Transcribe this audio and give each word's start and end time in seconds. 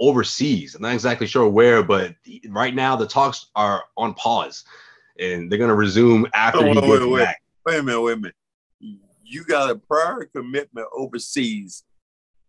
overseas. 0.00 0.74
I'm 0.74 0.82
not 0.82 0.94
exactly 0.94 1.26
sure 1.26 1.48
where, 1.48 1.82
but 1.82 2.14
right 2.48 2.74
now 2.74 2.96
the 2.96 3.06
talks 3.06 3.46
are 3.56 3.84
on 3.96 4.14
pause 4.14 4.64
and 5.18 5.50
they're 5.50 5.58
going 5.58 5.68
to 5.68 5.74
resume 5.74 6.26
after 6.34 6.60
Oh, 6.60 6.62
he 6.62 6.68
wait, 6.68 6.74
gets 6.74 6.88
wait, 6.88 7.10
wait. 7.10 7.24
back. 7.24 7.42
Wait 7.66 7.78
a 7.78 7.82
minute, 7.82 8.00
wait 8.00 8.12
a 8.12 8.16
minute. 8.16 8.34
You 9.24 9.44
got 9.44 9.70
a 9.70 9.76
prior 9.76 10.24
commitment 10.24 10.86
overseas, 10.96 11.82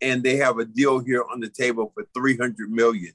and 0.02 0.24
they 0.24 0.38
have 0.38 0.60
a 0.60 0.66
deal 0.66 1.00
here 1.00 1.26
on 1.30 1.42
the 1.42 1.50
table 1.50 1.92
for 1.94 2.06
three 2.14 2.38
hundred 2.38 2.72
million. 2.72 3.12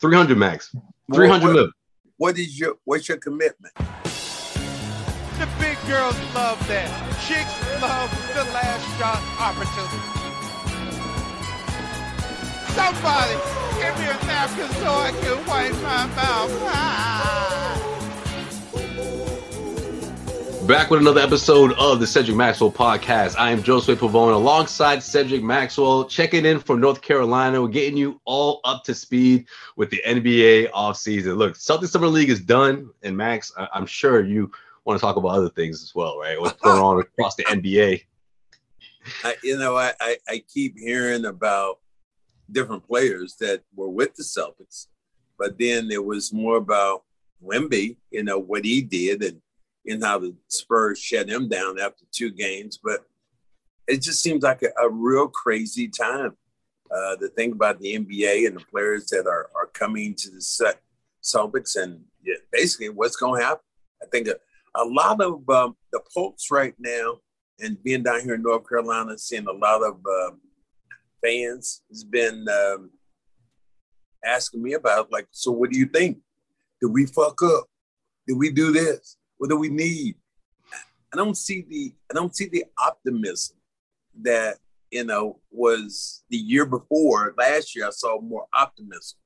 300 0.00 0.38
max. 0.38 0.74
What- 1.06 1.16
300 1.16 1.44
what, 1.46 1.52
mil. 1.54 1.68
What 2.16 2.38
is 2.38 2.58
your 2.58 2.76
what's 2.84 3.08
your 3.08 3.18
commitment? 3.18 3.74
The 3.74 5.48
big 5.58 5.76
girls 5.86 6.16
love 6.34 6.66
that. 6.68 6.88
Chicks 7.26 7.52
love 7.82 8.08
the 8.32 8.44
last 8.54 8.86
shot 8.96 9.20
opportunity. 9.38 10.00
Somebody 12.72 13.34
give 13.84 13.98
me 13.98 14.06
a 14.06 14.14
napkin 14.26 14.68
so 14.76 14.86
I 14.86 15.10
can 15.20 15.46
wipe 15.46 15.72
my 15.82 16.06
mouth. 16.16 16.50
Ah. 16.62 17.80
Back 20.66 20.88
with 20.90 21.00
another 21.00 21.20
episode 21.20 21.74
of 21.74 22.00
the 22.00 22.06
Cedric 22.06 22.34
Maxwell 22.34 22.72
podcast. 22.72 23.36
I 23.38 23.50
am 23.50 23.62
Joseph 23.62 24.00
Pavone 24.00 24.32
alongside 24.32 25.02
Cedric 25.02 25.42
Maxwell, 25.42 26.06
checking 26.06 26.46
in 26.46 26.58
from 26.60 26.80
North 26.80 27.02
Carolina. 27.02 27.60
We're 27.60 27.68
getting 27.68 27.98
you 27.98 28.18
all 28.24 28.62
up 28.64 28.84
to 28.84 28.94
speed 28.94 29.46
with 29.76 29.90
the 29.90 30.00
NBA 30.06 30.70
offseason. 30.70 31.36
Look, 31.36 31.58
Celtics 31.58 31.88
Summer 31.88 32.06
League 32.06 32.30
is 32.30 32.40
done, 32.40 32.88
and 33.02 33.14
Max, 33.14 33.52
I- 33.58 33.68
I'm 33.74 33.84
sure 33.84 34.24
you 34.24 34.50
want 34.86 34.98
to 34.98 35.02
talk 35.04 35.16
about 35.16 35.28
other 35.28 35.50
things 35.50 35.82
as 35.82 35.94
well, 35.94 36.18
right? 36.18 36.40
What's 36.40 36.58
going 36.62 36.80
on 36.80 37.00
across 37.00 37.34
the 37.36 37.44
NBA? 37.44 38.02
I, 39.22 39.34
you 39.42 39.58
know, 39.58 39.76
I, 39.76 39.92
I 40.00 40.16
I 40.26 40.42
keep 40.48 40.78
hearing 40.78 41.26
about 41.26 41.80
different 42.50 42.86
players 42.86 43.36
that 43.40 43.62
were 43.74 43.88
with 43.88 44.14
the 44.14 44.22
Celtics, 44.22 44.86
but 45.38 45.58
then 45.58 45.90
it 45.90 46.04
was 46.04 46.32
more 46.32 46.56
about 46.56 47.04
Wemby, 47.42 47.96
you 48.10 48.22
know, 48.22 48.38
what 48.38 48.64
he 48.64 48.82
did 48.82 49.22
and 49.22 49.40
and 49.86 50.02
how 50.02 50.18
the 50.18 50.34
Spurs 50.48 50.98
shut 50.98 51.28
him 51.28 51.46
down 51.48 51.78
after 51.78 52.04
two 52.10 52.30
games. 52.30 52.78
But 52.82 53.04
it 53.86 54.00
just 54.00 54.22
seems 54.22 54.42
like 54.42 54.62
a, 54.62 54.70
a 54.82 54.88
real 54.88 55.28
crazy 55.28 55.88
time. 55.88 56.36
Uh, 56.94 57.16
to 57.16 57.28
think 57.28 57.54
about 57.54 57.80
the 57.80 57.94
NBA 57.94 58.46
and 58.46 58.56
the 58.56 58.64
players 58.70 59.06
that 59.06 59.26
are, 59.26 59.50
are 59.56 59.66
coming 59.72 60.14
to 60.14 60.30
the 60.30 60.76
Celtics 61.24 61.82
and 61.82 62.04
yeah, 62.22 62.36
basically 62.52 62.88
what's 62.88 63.16
going 63.16 63.40
to 63.40 63.46
happen. 63.46 63.64
I 64.02 64.06
think 64.12 64.28
a, 64.28 64.36
a 64.76 64.84
lot 64.84 65.20
of 65.20 65.48
um, 65.48 65.76
the 65.92 66.00
pulse 66.14 66.50
right 66.50 66.74
now 66.78 67.16
and 67.60 67.82
being 67.82 68.02
down 68.02 68.20
here 68.20 68.34
in 68.34 68.42
North 68.42 68.68
Carolina, 68.68 69.18
seeing 69.18 69.46
a 69.46 69.52
lot 69.52 69.82
of 69.82 69.94
um, 69.94 70.40
fans 71.24 71.82
has 71.88 72.04
been 72.04 72.46
um, 72.48 72.90
asking 74.24 74.62
me 74.62 74.74
about 74.74 75.10
like, 75.10 75.26
so 75.30 75.50
what 75.50 75.70
do 75.70 75.78
you 75.78 75.86
think? 75.86 76.18
Did 76.80 76.88
we 76.88 77.06
fuck 77.06 77.42
up? 77.42 77.64
Did 78.26 78.38
we 78.38 78.50
do 78.50 78.72
this? 78.72 79.16
What 79.38 79.50
do 79.50 79.56
we 79.56 79.68
need? 79.68 80.16
I 81.12 81.16
don't 81.16 81.36
see 81.36 81.64
the 81.68 81.94
I 82.10 82.14
don't 82.14 82.34
see 82.34 82.48
the 82.48 82.64
optimism 82.78 83.56
that 84.22 84.56
you 84.90 85.04
know 85.04 85.38
was 85.50 86.24
the 86.28 86.36
year 86.36 86.66
before. 86.66 87.34
Last 87.38 87.76
year 87.76 87.86
I 87.86 87.90
saw 87.90 88.20
more 88.20 88.46
optimism. 88.52 89.18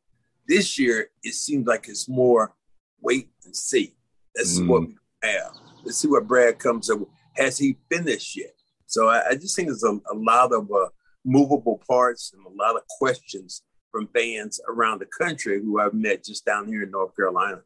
This 0.47 0.78
year 0.78 1.09
it 1.22 1.34
seems 1.34 1.66
like 1.66 1.88
it's 1.88 2.09
more 2.09 2.54
wait 3.00 3.30
and 3.44 3.56
see. 3.56 3.94
Let's 4.36 4.56
see 4.56 4.66
what 4.66 4.82
we 4.82 4.97
have. 5.22 5.53
Let's 5.84 5.98
see 5.98 6.09
what 6.09 6.26
Brad 6.26 6.59
comes 6.59 6.91
up 6.91 7.00
with. 7.00 7.09
Has 7.36 7.59
he 7.59 7.78
finished 7.91 8.36
yet? 8.36 8.53
So 8.86 9.09
I, 9.09 9.30
I 9.30 9.34
just 9.34 9.56
think 9.56 9.69
there's 9.69 9.84
a, 9.84 9.98
a 10.10 10.15
lot 10.15 10.53
of 10.53 10.70
uh, 10.70 10.88
movable 11.28 11.81
parts 11.87 12.33
and 12.34 12.44
a 12.44 12.49
lot 12.49 12.77
of 12.77 12.83
questions 12.87 13.62
from 13.93 14.09
fans 14.09 14.61
around 14.69 15.00
the 15.00 15.06
country 15.06 15.61
who 15.61 15.81
I've 15.81 15.94
met 15.94 16.25
just 16.25 16.44
down 16.44 16.66
here 16.66 16.83
in 16.83 16.91
North 16.91 17.15
Carolina. 17.15 17.61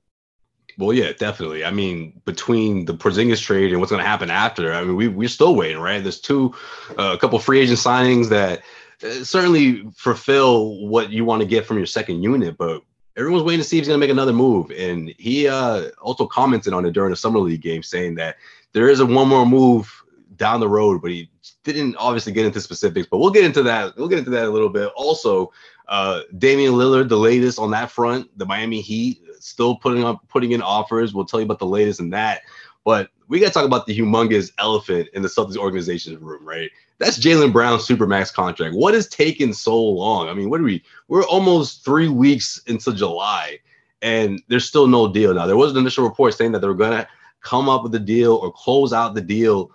Well, 0.78 0.92
yeah, 0.92 1.12
definitely. 1.12 1.64
I 1.64 1.70
mean, 1.70 2.20
between 2.24 2.86
the 2.86 2.94
Porzingis 2.94 3.42
trade 3.42 3.72
and 3.72 3.80
what's 3.80 3.90
going 3.90 4.02
to 4.02 4.08
happen 4.08 4.30
after, 4.30 4.72
I 4.72 4.82
mean, 4.82 4.96
we 4.96 5.08
we're 5.08 5.28
still 5.28 5.54
waiting, 5.54 5.78
right? 5.78 6.02
There's 6.02 6.20
two, 6.20 6.54
uh, 6.98 7.12
a 7.14 7.18
couple 7.18 7.38
free 7.38 7.60
agent 7.60 7.78
signings 7.78 8.28
that 8.30 8.62
uh, 9.04 9.24
certainly 9.24 9.84
fulfill 9.96 10.86
what 10.86 11.10
you 11.10 11.24
want 11.24 11.40
to 11.40 11.46
get 11.46 11.66
from 11.66 11.76
your 11.76 11.86
second 11.86 12.22
unit, 12.22 12.56
but 12.56 12.82
everyone's 13.16 13.44
waiting 13.44 13.60
to 13.60 13.68
see 13.68 13.76
if 13.76 13.82
he's 13.82 13.88
going 13.88 14.00
to 14.00 14.06
make 14.06 14.12
another 14.12 14.32
move. 14.32 14.70
And 14.70 15.14
he 15.18 15.46
uh, 15.46 15.90
also 16.00 16.26
commented 16.26 16.72
on 16.72 16.86
it 16.86 16.92
during 16.92 17.10
the 17.10 17.16
summer 17.16 17.40
league 17.40 17.60
game, 17.60 17.82
saying 17.82 18.14
that 18.14 18.36
there 18.72 18.88
is 18.88 19.00
a 19.00 19.06
one 19.06 19.28
more 19.28 19.44
move 19.44 19.92
down 20.36 20.60
the 20.60 20.68
road, 20.68 21.02
but 21.02 21.10
he 21.10 21.30
didn't 21.64 21.96
obviously 21.96 22.32
get 22.32 22.46
into 22.46 22.60
specifics. 22.60 23.06
But 23.10 23.18
we'll 23.18 23.30
get 23.30 23.44
into 23.44 23.62
that. 23.64 23.96
We'll 23.96 24.08
get 24.08 24.18
into 24.18 24.30
that 24.30 24.46
a 24.46 24.50
little 24.50 24.68
bit. 24.68 24.90
Also, 24.96 25.52
uh, 25.88 26.22
Damian 26.38 26.74
Lillard, 26.74 27.08
the 27.08 27.18
latest 27.18 27.58
on 27.58 27.70
that 27.72 27.90
front, 27.90 28.30
the 28.38 28.46
Miami 28.46 28.80
Heat 28.80 29.22
still 29.40 29.76
putting 29.76 30.04
up 30.04 30.26
putting 30.28 30.52
in 30.52 30.62
offers. 30.62 31.14
We'll 31.14 31.24
tell 31.24 31.40
you 31.40 31.46
about 31.46 31.58
the 31.58 31.66
latest 31.66 32.00
in 32.00 32.10
that. 32.10 32.42
But 32.84 33.10
we 33.28 33.40
got 33.40 33.48
to 33.48 33.52
talk 33.52 33.64
about 33.64 33.86
the 33.86 33.98
humongous 33.98 34.50
elephant 34.58 35.08
in 35.14 35.22
the 35.22 35.28
Celtics 35.28 35.56
organization's 35.56 36.18
room, 36.18 36.46
right? 36.46 36.70
That's 36.98 37.18
Jaylen 37.18 37.52
Brown's 37.52 37.86
supermax 37.86 38.32
contract. 38.32 38.74
What 38.74 38.94
has 38.94 39.08
taken 39.08 39.52
so 39.52 39.80
long? 39.80 40.28
I 40.28 40.34
mean, 40.34 40.50
what 40.50 40.60
are 40.60 40.64
we? 40.64 40.82
We're 41.08 41.24
almost 41.24 41.84
three 41.84 42.08
weeks 42.08 42.60
into 42.66 42.92
July, 42.92 43.58
and 44.02 44.42
there's 44.48 44.66
still 44.66 44.86
no 44.86 45.12
deal. 45.12 45.34
Now, 45.34 45.46
there 45.46 45.56
was 45.56 45.72
an 45.72 45.78
initial 45.78 46.04
report 46.04 46.34
saying 46.34 46.52
that 46.52 46.60
they 46.60 46.68
were 46.68 46.74
gonna 46.74 47.08
come 47.40 47.68
up 47.68 47.82
with 47.82 47.94
a 47.94 48.00
deal 48.00 48.34
or 48.36 48.52
close 48.52 48.92
out 48.92 49.14
the 49.14 49.20
deal 49.20 49.70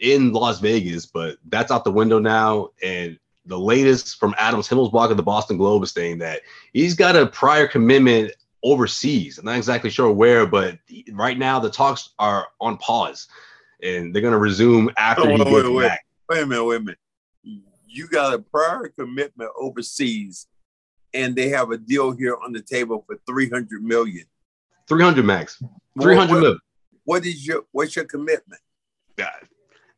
in 0.00 0.32
Las 0.32 0.60
Vegas, 0.60 1.06
but 1.06 1.36
that's 1.48 1.70
out 1.70 1.84
the 1.84 1.92
window 1.92 2.18
now. 2.18 2.70
And 2.82 3.18
the 3.46 3.58
latest 3.58 4.18
from 4.18 4.34
Adams 4.38 4.68
Himmelsbach 4.68 5.10
of 5.10 5.16
the 5.16 5.22
Boston 5.22 5.56
Globe 5.56 5.82
is 5.82 5.92
saying 5.92 6.18
that 6.18 6.40
he's 6.72 6.94
got 6.94 7.16
a 7.16 7.26
prior 7.26 7.66
commitment 7.66 8.32
overseas. 8.62 9.38
I'm 9.38 9.44
not 9.44 9.56
exactly 9.56 9.90
sure 9.90 10.10
where, 10.12 10.46
but 10.46 10.78
right 11.12 11.38
now 11.38 11.58
the 11.60 11.70
talks 11.70 12.10
are 12.18 12.48
on 12.60 12.76
pause, 12.78 13.28
and 13.82 14.14
they're 14.14 14.22
going 14.22 14.32
to 14.32 14.38
resume 14.38 14.90
after 14.96 15.22
Oh, 15.22 15.26
he 15.28 15.38
wait, 15.38 15.50
gets 15.50 15.68
wait, 15.68 15.74
wait. 15.74 15.88
back. 15.88 16.04
Wait 16.28 16.42
a 16.42 16.46
minute, 16.46 16.64
wait 16.64 16.76
a 16.76 16.80
minute. 16.80 16.98
You 17.92 18.06
got 18.06 18.34
a 18.34 18.38
prior 18.38 18.88
commitment 18.88 19.50
overseas, 19.58 20.46
and 21.12 21.34
they 21.34 21.48
have 21.48 21.70
a 21.70 21.76
deal 21.78 22.12
here 22.12 22.36
on 22.36 22.52
the 22.52 22.62
table 22.62 23.04
for 23.06 23.18
three 23.26 23.48
hundred 23.50 23.82
million. 23.82 24.24
300 24.88 25.24
max, 25.24 25.62
300 26.00 26.56
what, 27.04 27.24
is 27.24 27.46
your 27.46 27.62
what's 27.70 27.94
your 27.94 28.04
commitment? 28.04 28.60
Yeah, 29.16 29.30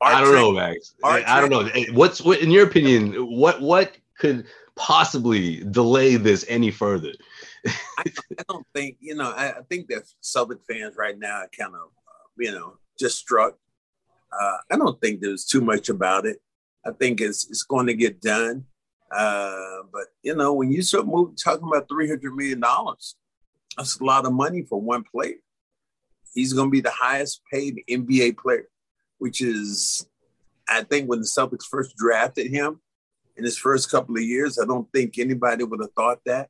I 0.03 0.21
don't 0.21 0.31
trade- 0.31 0.41
know, 0.41 0.53
Max. 0.53 0.95
I 1.05 1.41
don't 1.41 1.51
know. 1.51 1.69
What's 1.93 2.21
what 2.23 2.41
in 2.41 2.51
your 2.51 2.67
opinion? 2.67 3.13
What 3.15 3.61
what 3.61 3.97
could 4.19 4.47
possibly 4.75 5.63
delay 5.65 6.17
this 6.17 6.45
any 6.49 6.71
further? 6.71 7.13
I 7.99 8.05
don't 8.49 8.67
think 8.75 8.97
you 9.01 9.15
know. 9.15 9.31
I, 9.31 9.59
I 9.59 9.63
think 9.69 9.89
that 9.89 10.03
Celtic 10.21 10.59
fans 10.69 10.97
right 10.97 11.19
now 11.19 11.43
are 11.43 11.51
kind 11.59 11.75
of 11.75 11.81
uh, 11.81 12.29
you 12.39 12.53
know 12.53 12.79
just 12.99 13.19
struck. 13.19 13.57
Uh, 14.33 14.57
I 14.71 14.77
don't 14.77 15.01
think 15.01 15.21
there's 15.21 15.45
too 15.45 15.61
much 15.61 15.89
about 15.89 16.27
it. 16.27 16.39
I 16.85 16.91
think 16.93 17.21
it's 17.21 17.49
it's 17.49 17.63
going 17.63 17.87
to 17.87 17.95
get 17.95 18.21
done. 18.21 18.65
Uh, 19.15 19.83
but 19.93 20.07
you 20.23 20.35
know, 20.35 20.55
when 20.55 20.73
you 20.73 20.83
start 20.83 21.07
moving, 21.07 21.37
talking 21.37 21.69
about 21.69 21.89
three 21.89 22.09
hundred 22.09 22.35
million 22.35 22.61
dollars, 22.61 23.17
that's 23.77 24.01
a 24.01 24.05
lot 24.05 24.27
of 24.27 24.33
money 24.33 24.63
for 24.63 24.81
one 24.81 25.05
player. 25.05 25.37
He's 26.35 26.53
going 26.53 26.69
to 26.69 26.73
be 26.73 26.81
the 26.81 26.91
highest 26.91 27.43
paid 27.53 27.83
NBA 27.89 28.39
player, 28.39 28.69
which 29.23 29.41
is, 29.41 30.05
I 30.69 30.83
think, 30.83 31.09
when 31.09 31.21
the 31.21 31.31
Celtics 31.39 31.65
first 31.71 31.95
drafted 31.95 32.51
him 32.51 32.81
in 33.37 33.45
his 33.45 33.57
first 33.57 33.89
couple 33.89 34.17
of 34.17 34.23
years, 34.25 34.59
I 34.59 34.67
don't 34.67 34.91
think 34.91 35.17
anybody 35.17 35.63
would 35.63 35.79
have 35.81 35.93
thought 35.93 36.19
that. 36.27 36.49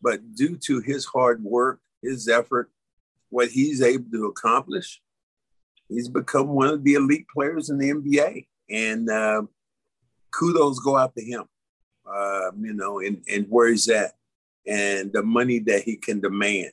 But 0.00 0.34
due 0.34 0.56
to 0.56 0.80
his 0.80 1.04
hard 1.04 1.44
work, 1.44 1.80
his 2.00 2.26
effort, 2.26 2.70
what 3.28 3.50
he's 3.50 3.82
able 3.82 4.10
to 4.10 4.24
accomplish, 4.24 5.02
he's 5.90 6.08
become 6.08 6.48
one 6.48 6.68
of 6.68 6.82
the 6.82 6.94
elite 6.94 7.26
players 7.28 7.68
in 7.68 7.76
the 7.76 7.90
NBA. 7.90 8.46
And 8.70 9.10
uh, 9.10 9.42
kudos 10.30 10.78
go 10.78 10.96
out 10.96 11.14
to 11.14 11.22
him, 11.22 11.44
uh, 12.10 12.52
you 12.58 12.72
know, 12.72 13.00
and, 13.00 13.22
and 13.30 13.44
where 13.50 13.68
he's 13.68 13.90
at 13.90 14.12
and 14.66 15.12
the 15.12 15.22
money 15.22 15.58
that 15.58 15.82
he 15.82 15.96
can 15.96 16.20
demand. 16.20 16.72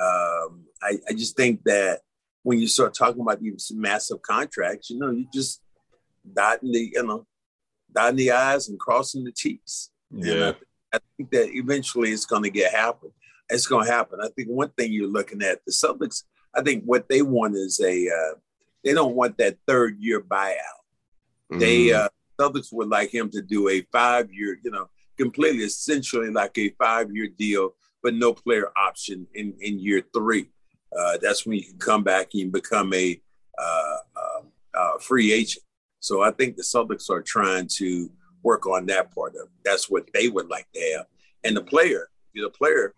Um, 0.00 0.64
I, 0.82 0.98
I 1.08 1.12
just 1.12 1.36
think 1.36 1.62
that 1.62 2.00
when 2.44 2.60
you 2.60 2.68
start 2.68 2.94
talking 2.94 3.22
about 3.22 3.40
these 3.40 3.72
massive 3.74 4.22
contracts, 4.22 4.90
you 4.90 4.98
know, 4.98 5.10
you 5.10 5.26
just 5.32 5.60
dotting 6.32 6.70
the, 6.70 6.90
you 6.92 7.02
know, 7.02 7.26
dotting 7.92 8.16
the 8.16 8.30
I's 8.30 8.68
and 8.68 8.78
crossing 8.78 9.24
the 9.24 9.32
T's. 9.32 9.90
Yeah. 10.12 10.52
I 10.92 10.98
think 11.16 11.30
that 11.30 11.48
eventually 11.54 12.12
it's 12.12 12.26
going 12.26 12.44
to 12.44 12.50
get 12.50 12.72
happen. 12.72 13.10
It's 13.48 13.66
going 13.66 13.86
to 13.86 13.92
happen. 13.92 14.20
I 14.22 14.28
think 14.36 14.48
one 14.48 14.70
thing 14.70 14.92
you're 14.92 15.08
looking 15.08 15.42
at 15.42 15.64
the 15.66 15.72
Celtics. 15.72 16.22
I 16.54 16.62
think 16.62 16.84
what 16.84 17.08
they 17.08 17.22
want 17.22 17.56
is 17.56 17.80
a. 17.80 18.08
Uh, 18.08 18.38
they 18.84 18.92
don't 18.92 19.16
want 19.16 19.38
that 19.38 19.56
third 19.66 19.96
year 19.98 20.20
buyout. 20.20 20.54
Mm. 21.50 21.58
They 21.58 21.92
uh, 21.92 22.08
Celtics 22.38 22.72
would 22.72 22.88
like 22.88 23.12
him 23.12 23.30
to 23.30 23.42
do 23.42 23.68
a 23.70 23.80
five 23.90 24.32
year, 24.32 24.58
you 24.62 24.70
know, 24.70 24.88
completely 25.18 25.64
essentially 25.64 26.30
like 26.30 26.56
a 26.58 26.70
five 26.78 27.10
year 27.12 27.28
deal, 27.28 27.74
but 28.02 28.14
no 28.14 28.34
player 28.34 28.70
option 28.76 29.26
in 29.34 29.54
in 29.60 29.80
year 29.80 30.02
three. 30.14 30.50
Uh, 30.98 31.18
that's 31.20 31.44
when 31.44 31.58
you 31.58 31.64
can 31.64 31.78
come 31.78 32.02
back 32.02 32.28
and 32.34 32.52
become 32.52 32.92
a 32.94 33.20
uh, 33.58 33.96
um, 34.16 34.46
uh, 34.74 34.98
free 35.00 35.32
agent. 35.32 35.64
So 36.00 36.22
I 36.22 36.30
think 36.30 36.56
the 36.56 36.62
Celtics 36.62 37.10
are 37.10 37.22
trying 37.22 37.68
to 37.78 38.10
work 38.42 38.66
on 38.66 38.86
that 38.86 39.14
part 39.14 39.34
of 39.34 39.46
it. 39.46 39.62
That's 39.64 39.90
what 39.90 40.08
they 40.12 40.28
would 40.28 40.48
like 40.48 40.66
to 40.74 40.80
have. 40.96 41.06
And 41.44 41.56
the 41.56 41.62
player, 41.62 42.08
the 42.34 42.50
player, 42.50 42.94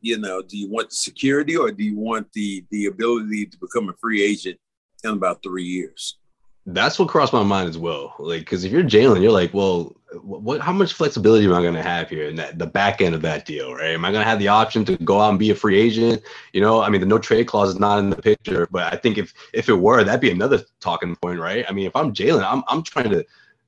you 0.00 0.18
know, 0.18 0.40
do 0.42 0.56
you 0.56 0.70
want 0.70 0.90
the 0.90 0.96
security 0.96 1.56
or 1.56 1.70
do 1.70 1.84
you 1.84 1.98
want 1.98 2.32
the 2.32 2.64
the 2.70 2.86
ability 2.86 3.46
to 3.46 3.58
become 3.58 3.88
a 3.88 3.94
free 4.00 4.22
agent 4.22 4.58
in 5.04 5.10
about 5.10 5.42
three 5.42 5.64
years? 5.64 6.19
That's 6.66 6.98
what 6.98 7.08
crossed 7.08 7.32
my 7.32 7.42
mind 7.42 7.68
as 7.68 7.78
well. 7.78 8.14
Like, 8.18 8.40
because 8.40 8.64
if 8.64 8.72
you're 8.72 8.82
Jaylen, 8.82 9.22
you're 9.22 9.32
like, 9.32 9.54
well, 9.54 9.96
what? 10.22 10.60
How 10.60 10.72
much 10.72 10.92
flexibility 10.92 11.46
am 11.46 11.54
I 11.54 11.62
going 11.62 11.74
to 11.74 11.82
have 11.82 12.10
here 12.10 12.28
in 12.28 12.36
that 12.36 12.58
the 12.58 12.66
back 12.66 13.00
end 13.00 13.14
of 13.14 13.22
that 13.22 13.46
deal, 13.46 13.74
right? 13.74 13.94
Am 13.94 14.04
I 14.04 14.10
going 14.10 14.22
to 14.22 14.28
have 14.28 14.38
the 14.38 14.48
option 14.48 14.84
to 14.86 14.96
go 14.98 15.20
out 15.20 15.30
and 15.30 15.38
be 15.38 15.50
a 15.50 15.54
free 15.54 15.80
agent? 15.80 16.22
You 16.52 16.60
know, 16.60 16.82
I 16.82 16.90
mean, 16.90 17.00
the 17.00 17.06
no 17.06 17.18
trade 17.18 17.46
clause 17.46 17.70
is 17.70 17.78
not 17.78 17.98
in 17.98 18.10
the 18.10 18.16
picture, 18.16 18.68
but 18.70 18.92
I 18.92 18.96
think 18.96 19.18
if 19.18 19.32
if 19.54 19.68
it 19.68 19.74
were, 19.74 20.02
that'd 20.04 20.20
be 20.20 20.30
another 20.30 20.62
talking 20.80 21.16
point, 21.16 21.38
right? 21.38 21.64
I 21.68 21.72
mean, 21.72 21.86
if 21.86 21.96
I'm 21.96 22.12
Jaylen, 22.12 22.44
I'm 22.44 22.62
I'm 22.68 22.82
trying 22.82 23.10
to 23.10 23.24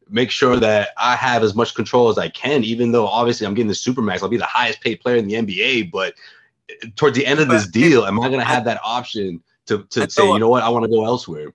make 0.09 0.31
sure 0.31 0.57
that 0.57 0.91
I 0.99 1.17
have 1.17 1.43
as 1.43 1.55
much 1.55 1.75
control 1.75 2.09
as 2.09 2.19
I 2.19 2.29
can, 2.29 2.65
even 2.65 2.93
though 2.93 3.07
obviously 3.07 3.47
I'm 3.47 3.55
getting 3.55 3.69
the 3.69 3.75
supermax. 3.75 4.23
I'll 4.23 4.29
be 4.29 4.37
the 4.37 4.45
highest 4.45 4.81
paid 4.81 5.01
player 5.01 5.17
in 5.17 5.27
the 5.27 5.35
NBA, 5.35 5.91
but 5.91 6.15
eh, 6.69 6.89
towards 6.97 7.17
the 7.17 7.25
end 7.25 7.41
of 7.41 7.49
this 7.49 7.67
deal, 7.67 8.05
am 8.05 8.21
I 8.21 8.29
going 8.29 8.41
to 8.41 8.47
have 8.47 8.65
that 8.65 8.81
option 8.85 9.43
to 9.67 9.85
to 9.91 10.11
say, 10.11 10.27
you 10.27 10.39
know 10.39 10.49
what, 10.49 10.63
I 10.63 10.69
want 10.69 10.85
to 10.85 10.91
go 10.91 11.05
elsewhere? 11.05 11.53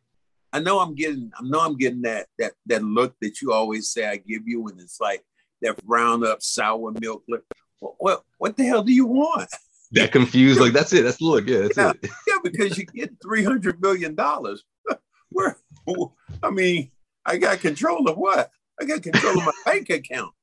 I 0.53 0.59
know 0.59 0.79
I'm 0.79 0.95
getting, 0.95 1.31
I 1.37 1.43
know 1.43 1.59
I'm 1.59 1.77
getting 1.77 2.03
that 2.03 2.27
that 2.39 2.53
that 2.67 2.83
look 2.83 3.15
that 3.21 3.41
you 3.41 3.51
always 3.51 3.89
say 3.89 4.05
I 4.07 4.17
give 4.17 4.47
you, 4.47 4.67
and 4.67 4.79
it's 4.79 4.99
like 4.99 5.23
that 5.61 5.77
round 5.85 6.23
up 6.23 6.41
sour 6.41 6.91
milk 6.99 7.23
look. 7.27 7.43
What 7.79 7.95
what, 7.97 8.23
what 8.37 8.57
the 8.57 8.63
hell 8.63 8.83
do 8.83 8.93
you 8.93 9.05
want? 9.05 9.49
That 9.91 10.11
confused, 10.11 10.59
like 10.59 10.73
that's 10.73 10.91
it. 10.93 11.03
That's 11.03 11.17
the 11.17 11.25
look. 11.25 11.47
Yeah, 11.47 11.59
that's 11.59 11.77
yeah, 11.77 11.91
it. 11.91 12.09
yeah, 12.27 12.37
because 12.43 12.77
you 12.77 12.85
get 12.85 13.11
three 13.21 13.43
hundred 13.43 13.81
million 13.81 14.15
dollars. 14.15 14.63
Where, 15.29 15.57
I 16.43 16.49
mean, 16.49 16.91
I 17.25 17.37
got 17.37 17.59
control 17.59 18.07
of 18.09 18.17
what? 18.17 18.49
I 18.79 18.85
got 18.85 19.03
control 19.03 19.37
of 19.37 19.45
my 19.45 19.51
bank 19.65 19.89
account. 19.89 20.33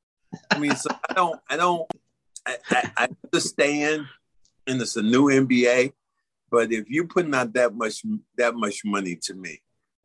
I 0.51 0.59
mean, 0.59 0.77
so 0.77 0.91
I 1.09 1.15
don't, 1.15 1.41
I 1.49 1.57
don't, 1.57 1.91
I, 2.47 2.57
I, 2.71 2.91
I 2.97 3.09
understand, 3.25 4.07
and 4.67 4.81
it's 4.81 4.97
a 4.97 5.03
new 5.03 5.27
NBA, 5.27 5.93
but 6.51 6.73
if 6.73 6.89
you're 6.89 7.07
putting 7.07 7.35
out 7.35 7.53
that 7.55 7.75
much, 7.75 8.03
that 8.37 8.55
much 8.55 8.83
money 8.85 9.17
to 9.23 9.35
me, 9.35 9.61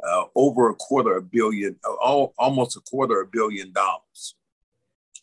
uh, 0.07 0.25
over 0.35 0.69
a 0.69 0.75
quarter 0.75 1.17
a 1.17 1.21
billion, 1.21 1.75
all, 2.01 2.33
almost 2.37 2.77
a 2.77 2.81
quarter 2.81 3.21
a 3.21 3.27
billion 3.27 3.71
dollars. 3.71 4.35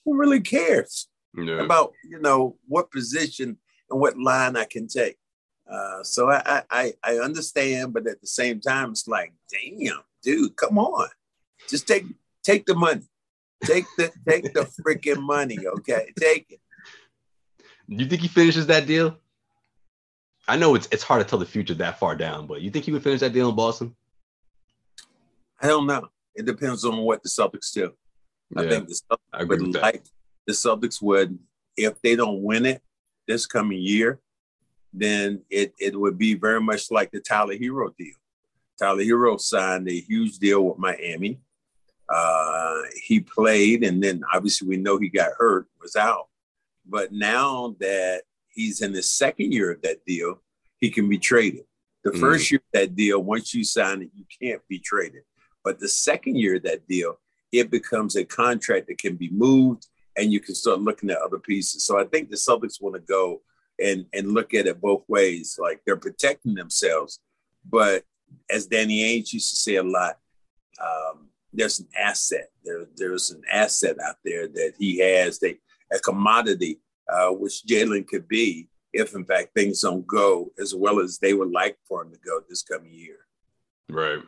Who 0.04 0.16
really 0.16 0.40
cares 0.40 1.08
yeah. 1.36 1.64
about 1.64 1.92
you 2.08 2.20
know 2.20 2.56
what 2.66 2.90
position 2.90 3.58
and 3.90 4.00
what 4.00 4.18
line 4.18 4.56
I 4.56 4.64
can 4.64 4.86
take? 4.86 5.16
Uh, 5.70 6.02
so 6.04 6.30
I, 6.30 6.62
I 6.70 6.92
I 7.02 7.16
understand, 7.16 7.92
but 7.92 8.06
at 8.06 8.20
the 8.20 8.26
same 8.26 8.60
time, 8.60 8.90
it's 8.90 9.08
like, 9.08 9.32
damn, 9.50 10.02
dude, 10.22 10.56
come 10.56 10.78
on, 10.78 11.08
just 11.68 11.88
take 11.88 12.04
take 12.44 12.66
the 12.66 12.74
money, 12.74 13.02
take 13.64 13.84
the 13.98 14.12
take 14.28 14.52
the 14.54 14.68
freaking 14.86 15.22
money, 15.22 15.58
okay, 15.66 16.12
take 16.18 16.46
it. 16.50 16.60
You 17.88 18.06
think 18.06 18.22
he 18.22 18.28
finishes 18.28 18.66
that 18.66 18.86
deal? 18.86 19.16
I 20.48 20.56
know 20.56 20.76
it's 20.76 20.88
it's 20.92 21.02
hard 21.02 21.20
to 21.20 21.28
tell 21.28 21.40
the 21.40 21.46
future 21.46 21.74
that 21.74 21.98
far 21.98 22.14
down, 22.14 22.46
but 22.46 22.60
you 22.60 22.70
think 22.70 22.84
he 22.84 22.92
would 22.92 23.02
finish 23.02 23.20
that 23.20 23.32
deal 23.32 23.48
in 23.48 23.56
Boston? 23.56 23.96
I 25.60 25.68
don't 25.68 25.86
know. 25.86 26.08
It 26.34 26.44
depends 26.44 26.84
on 26.84 26.98
what 26.98 27.22
the 27.22 27.28
Celtics 27.28 27.72
do. 27.72 27.92
Yeah, 28.50 28.62
I 28.62 28.68
think 28.68 28.88
the 28.88 29.00
Celtics 29.10 29.48
would 29.48 29.74
like 29.74 30.04
the 30.46 30.52
Celtics 30.52 31.02
would 31.02 31.38
if 31.76 32.00
they 32.02 32.16
don't 32.16 32.42
win 32.42 32.66
it 32.66 32.82
this 33.26 33.46
coming 33.46 33.80
year, 33.80 34.20
then 34.92 35.42
it 35.50 35.74
it 35.78 35.98
would 35.98 36.18
be 36.18 36.34
very 36.34 36.60
much 36.60 36.90
like 36.90 37.10
the 37.10 37.20
Tyler 37.20 37.54
Herro 37.54 37.94
deal. 37.96 38.14
Tyler 38.78 39.02
Herro 39.02 39.40
signed 39.40 39.88
a 39.88 40.00
huge 40.00 40.38
deal 40.38 40.62
with 40.62 40.78
Miami. 40.78 41.40
Uh, 42.08 42.82
he 43.02 43.20
played, 43.20 43.82
and 43.82 44.02
then 44.02 44.22
obviously 44.32 44.68
we 44.68 44.76
know 44.76 44.98
he 44.98 45.08
got 45.08 45.32
hurt, 45.38 45.66
was 45.80 45.96
out. 45.96 46.26
But 46.88 47.12
now 47.12 47.74
that 47.80 48.22
he's 48.48 48.80
in 48.80 48.92
the 48.92 49.02
second 49.02 49.52
year 49.52 49.72
of 49.72 49.82
that 49.82 50.04
deal, 50.06 50.40
he 50.78 50.90
can 50.90 51.08
be 51.08 51.18
traded. 51.18 51.64
The 52.04 52.12
mm. 52.12 52.20
first 52.20 52.50
year 52.50 52.60
of 52.60 52.80
that 52.80 52.94
deal, 52.94 53.20
once 53.22 53.52
you 53.54 53.64
sign 53.64 54.02
it, 54.02 54.10
you 54.14 54.24
can't 54.40 54.62
be 54.68 54.78
traded. 54.78 55.22
But 55.66 55.80
the 55.80 55.88
second 55.88 56.36
year 56.36 56.54
of 56.54 56.62
that 56.62 56.86
deal, 56.86 57.18
it 57.50 57.72
becomes 57.72 58.14
a 58.14 58.24
contract 58.24 58.86
that 58.86 58.98
can 58.98 59.16
be 59.16 59.30
moved 59.30 59.88
and 60.16 60.32
you 60.32 60.38
can 60.38 60.54
start 60.54 60.80
looking 60.80 61.10
at 61.10 61.18
other 61.18 61.40
pieces. 61.40 61.84
So 61.84 61.98
I 61.98 62.04
think 62.04 62.30
the 62.30 62.36
Celtics 62.36 62.80
want 62.80 62.94
to 62.94 63.00
go 63.00 63.42
and, 63.82 64.06
and 64.12 64.32
look 64.32 64.54
at 64.54 64.68
it 64.68 64.80
both 64.80 65.02
ways. 65.08 65.58
Like 65.60 65.80
they're 65.84 65.96
protecting 65.96 66.54
themselves. 66.54 67.18
But 67.68 68.04
as 68.48 68.66
Danny 68.66 69.02
Ainge 69.02 69.32
used 69.32 69.50
to 69.50 69.56
say 69.56 69.74
a 69.74 69.82
lot, 69.82 70.20
um, 70.80 71.30
there's 71.52 71.80
an 71.80 71.88
asset. 71.98 72.46
There, 72.64 72.86
there's 72.94 73.32
an 73.32 73.42
asset 73.50 73.96
out 74.00 74.18
there 74.24 74.46
that 74.46 74.74
he 74.78 74.98
has, 75.00 75.40
that, 75.40 75.58
a 75.92 75.98
commodity, 75.98 76.78
uh, 77.12 77.30
which 77.30 77.64
Jaylen 77.66 78.06
could 78.06 78.28
be 78.28 78.68
if, 78.92 79.16
in 79.16 79.24
fact, 79.24 79.48
things 79.56 79.80
don't 79.80 80.06
go 80.06 80.52
as 80.60 80.76
well 80.76 81.00
as 81.00 81.18
they 81.18 81.34
would 81.34 81.50
like 81.50 81.76
for 81.88 82.02
him 82.02 82.12
to 82.12 82.18
go 82.24 82.40
this 82.48 82.62
coming 82.62 82.92
year. 82.92 83.18
Right. 83.88 84.22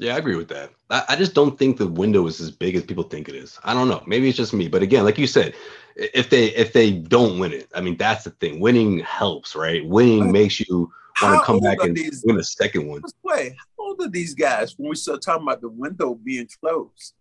Yeah, 0.00 0.14
I 0.14 0.18
agree 0.18 0.36
with 0.36 0.48
that. 0.48 0.70
I, 0.88 1.04
I, 1.10 1.16
just 1.16 1.34
don't 1.34 1.58
think 1.58 1.76
the 1.76 1.86
window 1.86 2.26
is 2.26 2.40
as 2.40 2.50
big 2.50 2.74
as 2.74 2.82
people 2.84 3.04
think 3.04 3.28
it 3.28 3.34
is. 3.34 3.58
I 3.64 3.74
don't 3.74 3.86
know. 3.86 4.02
Maybe 4.06 4.30
it's 4.30 4.36
just 4.36 4.54
me. 4.54 4.66
But 4.66 4.82
again, 4.82 5.04
like 5.04 5.18
you 5.18 5.26
said, 5.26 5.54
if 5.94 6.30
they 6.30 6.46
if 6.46 6.72
they 6.72 6.90
don't 6.90 7.38
win 7.38 7.52
it, 7.52 7.68
I 7.74 7.82
mean 7.82 7.98
that's 7.98 8.24
the 8.24 8.30
thing. 8.30 8.60
Winning 8.60 9.00
helps, 9.00 9.54
right? 9.54 9.86
Winning 9.86 10.32
makes 10.32 10.58
you 10.58 10.90
want 11.20 11.38
to 11.38 11.44
come 11.44 11.60
back 11.60 11.82
and 11.82 11.94
these, 11.94 12.24
win 12.24 12.38
a 12.38 12.42
second 12.42 12.88
one. 12.88 13.02
Wait, 13.24 13.52
how 13.52 13.84
old 13.84 14.00
are 14.00 14.08
these 14.08 14.34
guys 14.34 14.74
when 14.78 14.88
we 14.88 14.96
start 14.96 15.20
talking 15.20 15.42
about 15.42 15.60
the 15.60 15.68
window 15.68 16.14
being 16.14 16.48
closed? 16.62 17.12